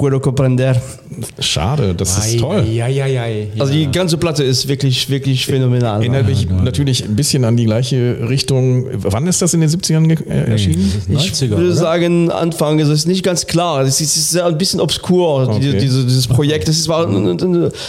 No 0.00 0.04
puedo 0.04 0.22
comprender. 0.22 0.80
Schade, 1.80 1.94
das 1.94 2.26
ist 2.26 2.38
toll. 2.40 2.64
Ja, 2.72 2.86
ja, 2.88 3.06
ja. 3.06 3.22
Also 3.58 3.72
die 3.72 3.90
ganze 3.90 4.16
Platte 4.18 4.44
ist 4.44 4.68
wirklich, 4.68 5.08
wirklich 5.10 5.46
phänomenal. 5.46 6.00
Erinnert 6.00 6.26
mich 6.26 6.48
natürlich 6.48 7.04
ein 7.04 7.16
bisschen 7.16 7.44
an 7.44 7.56
die 7.56 7.64
gleiche 7.64 8.18
Richtung. 8.28 8.86
Wann 8.92 9.26
ist 9.26 9.42
das 9.42 9.54
in 9.54 9.60
den 9.60 9.70
70ern 9.70 10.06
ge- 10.08 10.28
äh, 10.28 10.50
erschienen? 10.50 10.90
Ich 11.08 11.16
90er, 11.32 11.50
würde 11.50 11.66
oder? 11.66 11.74
sagen, 11.74 12.30
Anfang, 12.30 12.78
also 12.80 12.92
es 12.92 13.00
ist 13.00 13.06
nicht 13.06 13.24
ganz 13.24 13.46
klar. 13.46 13.82
Es 13.82 14.00
ist, 14.00 14.36
ein 14.38 14.58
bisschen 14.58 14.80
obskur, 14.80 15.48
Okay. 15.48 15.58
diese, 15.60 15.76
diese, 15.76 16.04
dieses 16.04 16.26
Projekt. 16.26 16.68
Es 16.68 16.78
ist, 16.78 16.88
war, 16.88 17.08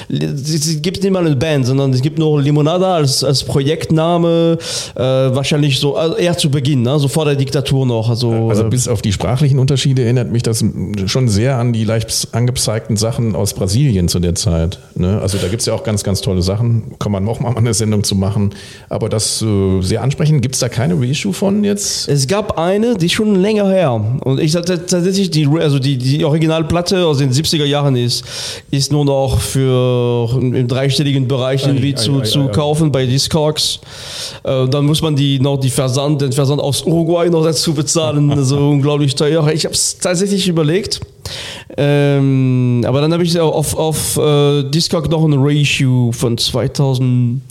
es 0.09 0.81
gibt 0.81 1.03
nicht 1.03 1.11
mal 1.11 1.25
eine 1.25 1.35
Band, 1.35 1.65
sondern 1.65 1.91
es 1.93 2.01
gibt 2.01 2.19
nur 2.19 2.41
Limonada 2.41 2.95
als, 2.95 3.23
als 3.23 3.43
Projektname, 3.43 4.57
äh, 4.95 4.99
wahrscheinlich 5.01 5.79
so 5.79 5.95
also 5.95 6.15
eher 6.15 6.37
zu 6.37 6.49
Beginn, 6.49 6.81
ne? 6.83 6.99
so 6.99 7.07
vor 7.07 7.25
der 7.25 7.35
Diktatur 7.35 7.85
noch. 7.85 8.09
Also, 8.09 8.49
Also 8.49 8.65
äh, 8.65 8.69
bis 8.69 8.87
auf 8.87 9.01
die 9.01 9.11
sprachlichen 9.11 9.59
Unterschiede 9.59 10.03
erinnert 10.03 10.31
mich 10.31 10.43
das 10.43 10.63
schon 11.05 11.27
sehr 11.29 11.57
an 11.57 11.73
die 11.73 11.83
leicht 11.83 12.29
angezeigten 12.31 12.97
Sachen 12.97 13.35
aus 13.35 13.53
Brasilien 13.53 13.80
zu 14.07 14.19
der 14.19 14.35
Zeit. 14.35 14.79
Ne? 14.95 15.19
Also 15.21 15.37
da 15.37 15.47
gibt 15.47 15.61
es 15.61 15.65
ja 15.65 15.73
auch 15.73 15.83
ganz, 15.83 16.03
ganz 16.03 16.21
tolle 16.21 16.41
Sachen. 16.41 16.95
Kann 16.99 17.11
man 17.11 17.27
auch 17.27 17.39
mal 17.39 17.55
eine 17.55 17.73
Sendung 17.73 18.03
zu 18.03 18.15
machen. 18.15 18.53
Aber 18.89 19.09
das 19.09 19.41
äh, 19.41 19.81
sehr 19.81 20.01
ansprechend. 20.01 20.41
Gibt 20.41 20.55
es 20.55 20.61
da 20.61 20.69
keine 20.69 20.99
Reissue 20.99 21.33
von 21.33 21.63
jetzt? 21.63 22.07
Es 22.07 22.27
gab 22.27 22.57
eine, 22.57 22.95
die 22.95 23.09
schon 23.09 23.35
länger 23.35 23.69
her. 23.69 24.19
Und 24.23 24.39
ich 24.39 24.55
hatte 24.55 24.85
tatsächlich 24.85 25.31
die, 25.31 25.47
also 25.47 25.79
die, 25.79 25.97
die 25.97 26.23
Originalplatte 26.25 27.05
aus 27.05 27.17
den 27.19 27.31
70er 27.31 27.65
Jahren 27.65 27.95
ist, 27.95 28.23
ist 28.71 28.91
nur 28.91 29.05
noch 29.05 29.39
für 29.39 30.29
im 30.39 30.67
dreistelligen 30.67 31.27
Bereich 31.27 31.65
irgendwie 31.65 31.95
zu, 31.95 32.19
ei, 32.19 32.23
zu 32.23 32.41
ei, 32.41 32.45
ei. 32.45 32.51
kaufen 32.51 32.91
bei 32.91 33.05
Discogs. 33.05 33.79
Äh, 34.43 34.67
dann 34.67 34.85
muss 34.85 35.01
man 35.01 35.15
die 35.15 35.39
noch 35.39 35.57
die 35.57 35.69
Versand, 35.69 36.21
den 36.21 36.31
Versand 36.31 36.61
aus 36.61 36.83
Uruguay 36.83 37.29
noch 37.29 37.43
dazu 37.43 37.73
bezahlen. 37.73 38.31
Also 38.41 38.57
unglaublich 38.57 39.13
teuer. 39.13 39.47
Ich 39.49 39.65
habe 39.65 39.75
es 39.75 39.99
tatsächlich 39.99 40.47
überlegt. 40.47 40.99
Ähm, 41.77 42.83
aber 42.85 43.01
dann 43.01 43.13
habe 43.13 43.23
ich 43.23 43.39
auch 43.39 43.53
auf, 43.55 43.75
auf 43.77 44.17
äh, 44.17 44.63
Discog 44.63 45.09
noch 45.09 45.23
ein 45.23 45.33
Reissue 45.37 46.11
von 46.13 46.37
2000. 46.37 47.41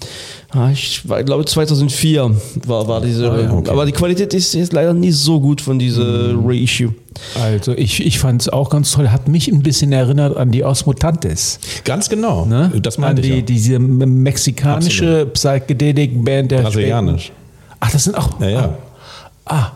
ah, 0.50 0.70
Ich 0.72 1.08
war- 1.08 1.22
glaube 1.22 1.44
2004 1.44 2.30
war, 2.66 2.86
war 2.88 3.00
diese. 3.00 3.30
Ah, 3.30 3.40
ja, 3.40 3.52
okay. 3.52 3.70
Aber 3.70 3.86
die 3.86 3.92
Qualität 3.92 4.34
ist, 4.34 4.54
ist 4.54 4.72
leider 4.72 4.92
nicht 4.92 5.16
so 5.16 5.40
gut 5.40 5.60
von 5.60 5.78
dieser 5.78 6.34
Reissue. 6.44 6.94
Also 7.40 7.72
ich, 7.72 8.04
ich 8.04 8.18
fand 8.18 8.42
es 8.42 8.48
auch 8.48 8.70
ganz 8.70 8.92
toll, 8.92 9.08
hat 9.10 9.28
mich 9.28 9.48
ein 9.48 9.62
bisschen 9.62 9.92
erinnert 9.92 10.36
an 10.36 10.50
die 10.50 10.64
Osmutantes. 10.64 11.58
Ganz 11.84 12.08
genau. 12.08 12.44
Ne? 12.46 12.72
Das 12.82 12.96
an 12.96 13.02
meinte 13.02 13.22
die, 13.22 13.32
ich. 13.38 13.42
auch. 13.42 13.46
diese 13.46 13.78
mexikanische 13.78 15.26
Psychedelic-Band 15.26 16.50
der 16.50 16.62
Brasilianisch. 16.62 17.24
späten- 17.24 17.36
Ach, 17.80 17.90
das 17.90 18.04
sind 18.04 18.16
auch. 18.16 18.40
Ja, 18.40 18.48
ja. 18.48 18.78
Ah, 19.46 19.66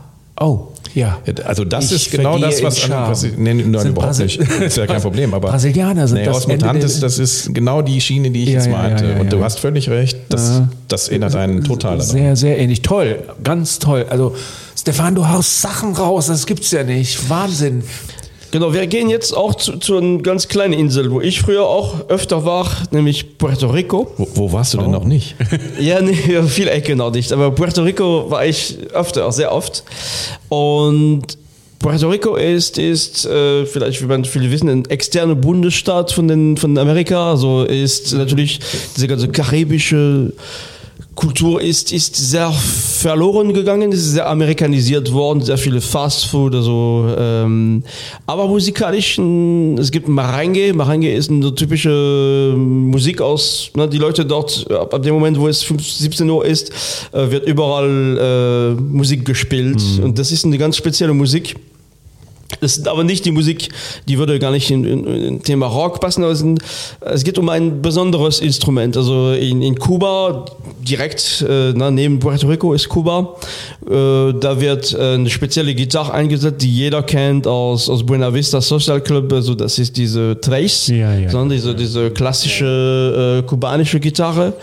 oh, 0.40 0.68
ja. 0.94 1.18
Also 1.44 1.64
das 1.64 1.86
Ich 1.86 1.92
ist 2.06 2.10
genau 2.10 2.38
das, 2.38 2.62
was, 2.62 2.78
Charme. 2.78 3.10
was 3.10 3.22
ich, 3.24 3.36
nee, 3.36 3.54
nein, 3.54 3.68
überhaupt 3.70 3.94
Brasil- 3.94 4.26
nicht. 4.26 4.38
Ist 4.40 4.76
ja 4.76 4.86
kein 4.86 5.00
Problem. 5.02 5.34
Aber 5.34 5.48
Brasilianer 5.50 6.06
sind 6.08 6.18
nee, 6.18 6.24
das 6.24 6.46
Mutantes, 6.46 7.00
das 7.00 7.18
ist 7.18 7.52
genau 7.54 7.82
die 7.82 8.00
Schiene, 8.00 8.30
die 8.30 8.44
ich 8.44 8.48
Ja, 8.50 8.54
jetzt 8.54 8.70
meinte. 8.70 9.04
ja, 9.04 9.10
ja, 9.12 9.20
Und 9.20 9.32
du 9.32 9.42
hast 9.42 9.58
völlig 9.60 9.88
recht. 9.90 10.16
Das, 10.28 10.62
das 10.88 11.08
erinnert 11.08 11.34
einen 11.36 11.64
total 11.64 11.98
daran. 11.98 12.10
Sehr, 12.12 12.36
sehr 12.36 12.58
ähnlich. 12.58 12.82
Toll, 12.82 13.18
ganz 13.42 13.78
toll. 13.78 14.06
Also, 14.08 14.34
Stefan, 14.78 15.14
du 15.14 15.26
haust 15.28 15.60
Sachen 15.62 15.94
raus, 15.94 16.26
das 16.26 16.46
gibt's 16.46 16.70
ja 16.70 16.82
nicht. 16.84 17.28
Wahnsinn. 17.30 17.82
Genau, 18.54 18.72
wir 18.72 18.86
gehen 18.86 19.10
jetzt 19.10 19.36
auch 19.36 19.56
zu, 19.56 19.78
zu 19.78 19.96
einer 19.96 20.22
ganz 20.22 20.46
kleinen 20.46 20.74
Insel, 20.74 21.10
wo 21.10 21.20
ich 21.20 21.40
früher 21.40 21.64
auch 21.64 22.08
öfter 22.08 22.44
war, 22.44 22.70
nämlich 22.92 23.36
Puerto 23.36 23.66
Rico. 23.66 24.12
Wo, 24.16 24.28
wo 24.34 24.52
warst 24.52 24.74
du 24.74 24.78
denn 24.78 24.92
noch 24.92 25.02
nicht? 25.02 25.34
Ja, 25.80 26.00
nee, 26.00 26.14
viele 26.46 26.70
Ecken 26.70 26.98
noch 26.98 27.10
nicht. 27.10 27.32
Aber 27.32 27.50
Puerto 27.50 27.82
Rico 27.82 28.30
war 28.30 28.46
ich 28.46 28.78
öfter, 28.92 29.32
sehr 29.32 29.52
oft. 29.52 29.82
Und 30.50 31.36
Puerto 31.80 32.08
Rico 32.08 32.36
ist, 32.36 32.78
ist 32.78 33.26
äh, 33.26 33.66
vielleicht, 33.66 34.00
wie 34.00 34.06
man 34.06 34.24
viele 34.24 34.48
wissen, 34.52 34.68
ein 34.68 34.84
externer 34.84 35.34
Bundesstaat 35.34 36.12
von, 36.12 36.28
den, 36.28 36.56
von 36.56 36.78
Amerika. 36.78 37.32
Also 37.32 37.64
ist 37.64 38.12
natürlich 38.12 38.60
diese 38.94 39.08
ganze 39.08 39.30
karibische 39.30 40.32
Kultur 41.14 41.60
ist, 41.60 41.92
ist 41.92 42.16
sehr 42.16 42.50
verloren 42.50 43.52
gegangen, 43.52 43.92
ist 43.92 44.12
sehr 44.12 44.28
amerikanisiert 44.28 45.12
worden, 45.12 45.40
sehr 45.42 45.58
viele 45.58 45.80
Fast 45.80 46.26
Food, 46.26 46.54
also, 46.54 47.06
ähm, 47.18 47.82
aber 48.26 48.48
musikalisch, 48.48 49.18
es 49.78 49.90
gibt 49.90 50.08
Marange, 50.08 50.72
Marange 50.72 51.12
ist 51.12 51.30
eine 51.30 51.54
typische 51.54 52.54
Musik 52.56 53.20
aus, 53.20 53.70
ne, 53.74 53.88
die 53.88 53.98
Leute 53.98 54.24
dort, 54.24 54.66
ab, 54.70 55.02
dem 55.02 55.14
Moment, 55.14 55.38
wo 55.38 55.48
es 55.48 55.62
15, 55.62 56.02
17 56.04 56.30
Uhr 56.30 56.44
ist, 56.44 56.72
äh, 57.12 57.30
wird 57.30 57.46
überall 57.46 58.76
äh, 58.78 58.80
Musik 58.80 59.24
gespielt 59.24 59.82
und 60.02 60.18
das 60.18 60.32
ist 60.32 60.44
eine 60.44 60.58
ganz 60.58 60.76
spezielle 60.76 61.14
Musik. 61.14 61.54
Das 62.60 62.76
ist 62.76 62.88
aber 62.88 63.04
nicht 63.04 63.24
die 63.24 63.30
Musik, 63.32 63.68
die 64.08 64.18
würde 64.18 64.38
gar 64.38 64.50
nicht 64.50 64.70
in, 64.70 64.84
in, 64.84 65.06
in 65.06 65.42
Thema 65.42 65.66
Rock 65.66 66.00
passen, 66.00 66.22
aber 66.22 66.32
es, 66.32 66.38
sind, 66.38 66.60
es 67.00 67.24
geht 67.24 67.38
um 67.38 67.48
ein 67.48 67.82
besonderes 67.82 68.40
Instrument. 68.40 68.96
Also 68.96 69.32
in, 69.32 69.62
in 69.62 69.78
Kuba, 69.78 70.44
direkt 70.82 71.44
äh, 71.48 71.72
na, 71.74 71.90
neben 71.90 72.18
Puerto 72.18 72.46
Rico 72.46 72.72
ist 72.74 72.88
Kuba, 72.88 73.36
äh, 73.86 74.32
da 74.40 74.60
wird 74.60 74.92
äh, 74.92 75.14
eine 75.14 75.30
spezielle 75.30 75.74
Gitarre 75.74 76.12
eingesetzt, 76.12 76.62
die 76.62 76.74
jeder 76.74 77.02
kennt 77.02 77.46
aus, 77.46 77.88
aus 77.88 78.04
Buena 78.04 78.32
Vista 78.32 78.60
Social 78.60 79.00
Club. 79.00 79.32
Also 79.32 79.54
das 79.54 79.78
ist 79.78 79.96
diese 79.96 80.38
Trace, 80.40 80.88
Ja, 80.88 81.14
ja. 81.14 81.30
sondern 81.30 81.50
diese, 81.56 81.74
diese 81.74 82.10
klassische 82.10 83.40
äh, 83.42 83.46
kubanische 83.46 84.00
Gitarre. 84.00 84.54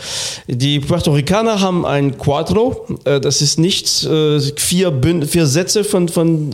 Die 0.47 0.79
Puerto 0.79 1.11
Ricaner 1.13 1.59
haben 1.59 1.85
ein 1.85 2.17
Quattro. 2.17 2.85
Äh, 3.05 3.19
das 3.19 3.41
ist 3.41 3.59
nicht 3.59 4.03
äh, 4.05 4.39
vier, 4.55 4.91
Bün 4.91 5.23
vier 5.25 5.45
Sätze 5.45 5.83
von, 5.83 6.07
von 6.07 6.51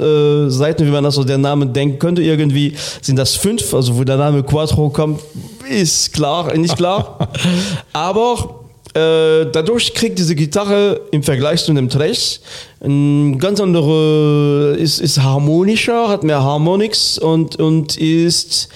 Seiten, 0.49 0.85
wie 0.85 0.91
man 0.91 1.03
das 1.03 1.15
so 1.15 1.23
der 1.27 1.37
Name 1.37 1.67
denken 1.67 1.99
könnte. 1.99 2.21
Irgendwie 2.21 2.73
sind 3.01 3.17
das 3.17 3.35
fünf. 3.35 3.73
Also 3.73 3.97
wo 3.97 4.03
der 4.03 4.17
Name 4.17 4.43
Quattro 4.43 4.89
kommt, 4.89 5.21
ist 5.69 6.13
klar, 6.13 6.55
nicht 6.55 6.77
klar. 6.77 7.29
Aber 7.93 8.65
äh, 8.97 9.45
dadurch 9.51 9.93
kriegt 9.93 10.17
diese 10.17 10.33
Gitarre 10.33 11.01
im 11.11 11.21
Vergleich 11.21 11.63
zu 11.63 11.71
einem 11.71 11.87
Trash 11.87 12.39
ein 12.83 13.37
ganz 13.37 13.59
andere, 13.59 14.75
ist, 14.79 14.99
ist 14.99 15.21
harmonischer, 15.21 16.09
hat 16.09 16.23
mehr 16.23 16.41
Harmonics 16.41 17.19
und, 17.19 17.57
und 17.57 17.97
ist, 17.97 18.69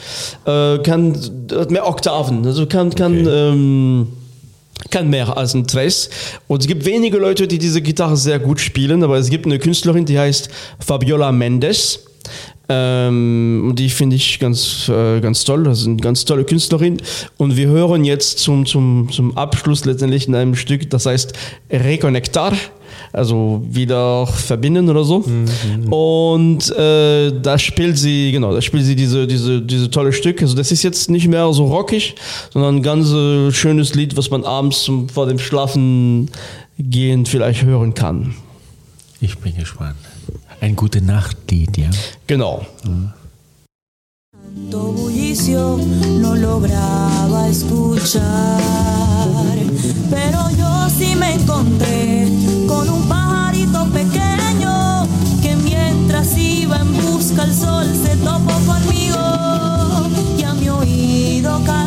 äh, 0.45 0.77
kann, 0.79 1.17
hat 1.51 1.71
mehr 1.71 1.87
Oktaven, 1.87 2.45
also 2.45 2.67
kann, 2.67 2.93
kann, 2.93 3.27
ähm, 3.27 4.07
kann 4.89 5.09
mehr 5.09 5.35
als 5.37 5.53
ein 5.55 5.65
Trash. 5.65 6.09
Und 6.47 6.61
es 6.61 6.67
gibt 6.67 6.85
wenige 6.85 7.17
Leute, 7.17 7.47
die 7.47 7.57
diese 7.57 7.81
Gitarre 7.81 8.17
sehr 8.17 8.39
gut 8.39 8.59
spielen, 8.59 9.03
aber 9.03 9.17
es 9.17 9.29
gibt 9.29 9.45
eine 9.45 9.59
Künstlerin, 9.59 10.05
die 10.05 10.19
heißt 10.19 10.49
Fabiola 10.79 11.31
Mendes. 11.31 12.05
Ähm, 12.69 13.65
und 13.69 13.79
die 13.79 13.89
finde 13.89 14.15
ich 14.15 14.39
ganz, 14.39 14.87
äh, 14.87 15.19
ganz 15.19 15.43
toll. 15.43 15.63
Das 15.63 15.81
ist 15.81 15.87
eine 15.87 15.97
ganz 15.97 16.23
tolle 16.23 16.45
Künstlerin. 16.45 17.01
Und 17.37 17.57
wir 17.57 17.67
hören 17.67 18.05
jetzt 18.05 18.39
zum, 18.39 18.65
zum, 18.65 19.09
zum 19.11 19.37
Abschluss 19.37 19.83
letztendlich 19.85 20.27
in 20.27 20.35
einem 20.35 20.55
Stück, 20.55 20.89
das 20.89 21.05
heißt 21.05 21.33
Reconectar. 21.69 22.53
Also 23.13 23.61
wieder 23.69 24.25
verbinden 24.25 24.89
oder 24.89 25.03
so. 25.03 25.23
Und 25.89 26.71
äh, 26.77 27.31
da 27.41 27.59
spielt 27.59 27.97
sie, 27.97 28.31
genau, 28.31 28.53
da 28.53 28.61
spielt 28.61 28.85
sie 28.85 28.95
diese, 28.95 29.27
diese, 29.27 29.61
diese 29.61 29.89
tolle 29.91 30.13
Stück. 30.13 30.41
Also 30.41 30.55
das 30.55 30.71
ist 30.71 30.83
jetzt 30.83 31.09
nicht 31.09 31.27
mehr 31.27 31.51
so 31.51 31.65
rockig, 31.65 32.15
sondern 32.51 32.77
ein 32.77 32.83
ganz 32.83 33.09
äh, 33.11 33.51
schönes 33.51 33.95
Lied, 33.95 34.15
was 34.15 34.29
man 34.29 34.45
abends 34.45 34.83
zum, 34.83 35.09
vor 35.09 35.27
dem 35.27 35.39
Schlafen 35.39 36.29
gehen 36.79 37.25
vielleicht 37.25 37.63
hören 37.63 37.93
kann. 37.93 38.33
Ich 39.19 39.37
bin 39.37 39.55
gespannt. 39.57 39.97
Ein 40.61 40.75
gute 40.75 41.01
Nachtlied, 41.01 41.75
ja. 41.75 41.89
Genau. 42.27 42.63
Bullicio 45.31 45.79
no 46.19 46.35
lograba 46.35 47.47
escuchar, 47.47 48.61
pero 50.09 50.49
yo 50.51 50.89
sí 50.95 51.15
me 51.15 51.33
encontré 51.33 52.27
con 52.67 52.87
un 52.89 53.07
pajarito 53.07 53.85
pequeño 53.85 55.07
que 55.41 55.55
mientras 55.55 56.37
iba 56.37 56.77
en 56.77 56.93
busca 57.01 57.41
al 57.43 57.55
sol 57.55 57.87
se 58.03 58.15
topó 58.17 58.53
conmigo 58.65 60.09
y 60.37 60.43
a 60.43 60.53
mi 60.53 60.69
oído 60.69 61.59
cantó 61.65 61.80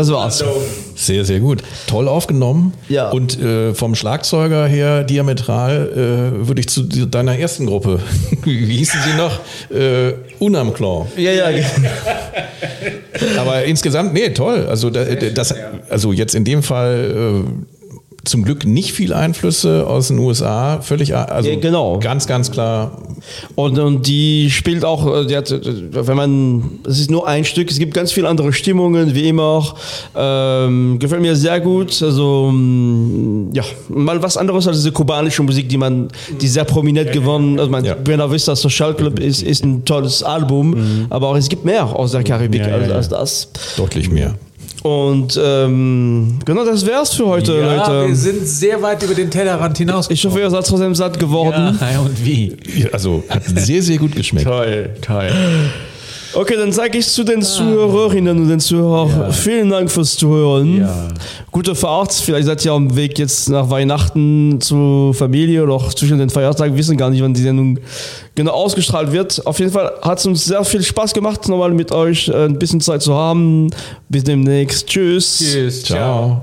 Das 0.00 0.10
war's. 0.10 0.42
Sehr, 0.94 1.26
sehr 1.26 1.40
gut. 1.40 1.62
Toll 1.86 2.08
aufgenommen. 2.08 2.72
Ja. 2.88 3.10
Und 3.10 3.38
äh, 3.38 3.74
vom 3.74 3.94
Schlagzeuger 3.94 4.66
her 4.66 5.04
diametral 5.04 5.90
äh, 6.42 6.48
würde 6.48 6.60
ich 6.60 6.70
zu 6.70 6.84
deiner 6.84 7.38
ersten 7.38 7.66
Gruppe, 7.66 8.00
wie 8.44 8.78
hießen 8.78 8.98
sie 9.04 9.16
noch? 9.18 9.40
Äh, 9.78 10.14
Unam 10.38 10.72
Claw. 10.72 11.06
Ja, 11.18 11.32
ja, 11.32 11.48
Aber 13.38 13.64
insgesamt, 13.64 14.14
nee, 14.14 14.30
toll. 14.30 14.66
Also, 14.70 14.88
da, 14.88 15.04
das, 15.04 15.54
also 15.90 16.12
jetzt 16.12 16.34
in 16.34 16.44
dem 16.46 16.62
Fall 16.62 17.44
äh, 17.44 18.24
zum 18.24 18.44
Glück 18.44 18.64
nicht 18.64 18.92
viel 18.92 19.12
Einflüsse 19.12 19.86
aus 19.86 20.08
den 20.08 20.18
USA. 20.18 20.80
Völlig, 20.80 21.14
also 21.14 21.50
Ja, 21.50 21.60
genau. 21.60 21.98
ganz, 21.98 22.26
ganz 22.26 22.50
klar. 22.50 23.02
Und, 23.54 23.78
und 23.78 24.06
die 24.06 24.50
spielt 24.50 24.84
auch, 24.84 25.06
äh, 25.22 25.26
die 25.26 25.36
hat, 25.36 25.50
äh, 25.50 25.60
wenn 25.90 26.16
man, 26.16 26.80
es 26.86 27.00
ist 27.00 27.10
nur 27.10 27.26
ein 27.26 27.44
Stück, 27.44 27.70
es 27.70 27.78
gibt 27.78 27.94
ganz 27.94 28.12
viele 28.12 28.28
andere 28.28 28.52
Stimmungen, 28.52 29.14
wie 29.14 29.28
immer. 29.28 29.74
Ähm, 30.16 30.98
gefällt 30.98 31.22
mir 31.22 31.36
sehr 31.36 31.60
gut. 31.60 32.02
Also, 32.02 32.50
mm, 32.52 33.50
ja, 33.52 33.62
mal 33.88 34.22
was 34.22 34.36
anderes 34.36 34.66
als 34.66 34.78
diese 34.78 34.92
kubanische 34.92 35.42
Musik, 35.42 35.68
die 35.68 35.76
man, 35.76 36.08
die 36.40 36.48
sehr 36.48 36.64
prominent 36.64 37.12
gewonnen, 37.12 37.58
also 37.58 37.70
mein 37.70 37.84
Ja. 37.84 37.94
Buena 37.94 38.30
Vista 38.30 38.54
Social 38.56 38.94
Club 38.94 39.18
ist, 39.18 39.42
ist 39.42 39.64
ein 39.64 39.84
tolles 39.84 40.22
Album, 40.22 41.06
aber 41.10 41.28
auch 41.28 41.36
es 41.36 41.48
gibt 41.48 41.64
mehr 41.64 41.84
aus 41.84 42.12
der 42.12 42.22
Karibik 42.24 42.60
Ja, 42.62 42.68
ja, 42.68 42.74
als, 42.76 42.92
als 42.92 43.08
das. 43.08 43.48
Deutlich 43.76 44.10
mehr. 44.10 44.34
Und 44.82 45.38
ähm, 45.42 46.38
genau, 46.44 46.64
das 46.64 46.86
wär's 46.86 47.14
für 47.14 47.26
heute, 47.26 47.52
Ja, 47.52 47.86
wir 47.88 48.02
Leute. 48.02 48.14
sind 48.16 48.46
sehr 48.46 48.80
weit 48.80 49.02
über 49.02 49.14
den 49.14 49.30
Tellerrand 49.30 49.76
hinaus. 49.78 50.08
Ich 50.10 50.24
hoffe, 50.24 50.40
ihr 50.40 50.48
seid 50.50 50.66
trotzdem 50.66 50.94
satt 50.94 51.18
geworden. 51.18 51.78
ja, 51.80 52.00
und 52.00 52.24
wie? 52.24 52.56
Also 52.92 53.22
hat 53.28 53.42
sehr, 53.44 53.82
sehr 53.82 53.98
gut 53.98 54.16
geschmeckt. 54.16 54.46
Toll, 54.46 54.90
toll. 55.02 55.30
Okay, 56.32 56.54
dann 56.56 56.72
sage 56.72 56.98
ich 56.98 57.08
zu 57.08 57.24
den 57.24 57.42
Zuhörerinnen 57.42 58.38
und 58.38 58.48
den 58.48 58.60
Zuhörern 58.60 59.32
vielen 59.32 59.70
Dank 59.70 59.90
fürs 59.90 60.16
Zuhören. 60.16 60.80
Ja. 60.80 61.08
Gute 61.50 61.74
Fahrt. 61.74 62.12
Vielleicht 62.12 62.46
seid 62.46 62.64
ihr 62.64 62.72
am 62.72 62.94
Weg 62.94 63.18
jetzt 63.18 63.48
nach 63.48 63.68
Weihnachten 63.68 64.60
zur 64.60 65.12
Familie 65.14 65.62
oder 65.62 65.74
auch 65.74 65.92
zwischen 65.92 66.18
den 66.18 66.30
Feiertagen. 66.30 66.74
Wir 66.74 66.78
wissen 66.78 66.96
gar 66.96 67.10
nicht, 67.10 67.22
wann 67.22 67.34
die 67.34 67.42
Sendung 67.42 67.78
genau 68.34 68.52
ausgestrahlt 68.52 69.12
wird. 69.12 69.44
Auf 69.46 69.58
jeden 69.58 69.72
Fall 69.72 69.92
hat 70.02 70.18
es 70.18 70.26
uns 70.26 70.44
sehr 70.44 70.64
viel 70.64 70.82
Spaß 70.82 71.12
gemacht, 71.14 71.48
nochmal 71.48 71.72
mit 71.72 71.92
euch 71.92 72.28
äh, 72.28 72.44
ein 72.44 72.58
bisschen 72.58 72.80
Zeit 72.80 73.02
zu 73.02 73.14
haben. 73.14 73.70
Bis 74.08 74.24
demnächst. 74.24 74.86
Tschüss. 74.86 75.38
Tschüss. 75.38 75.82
Ciao. 75.82 76.42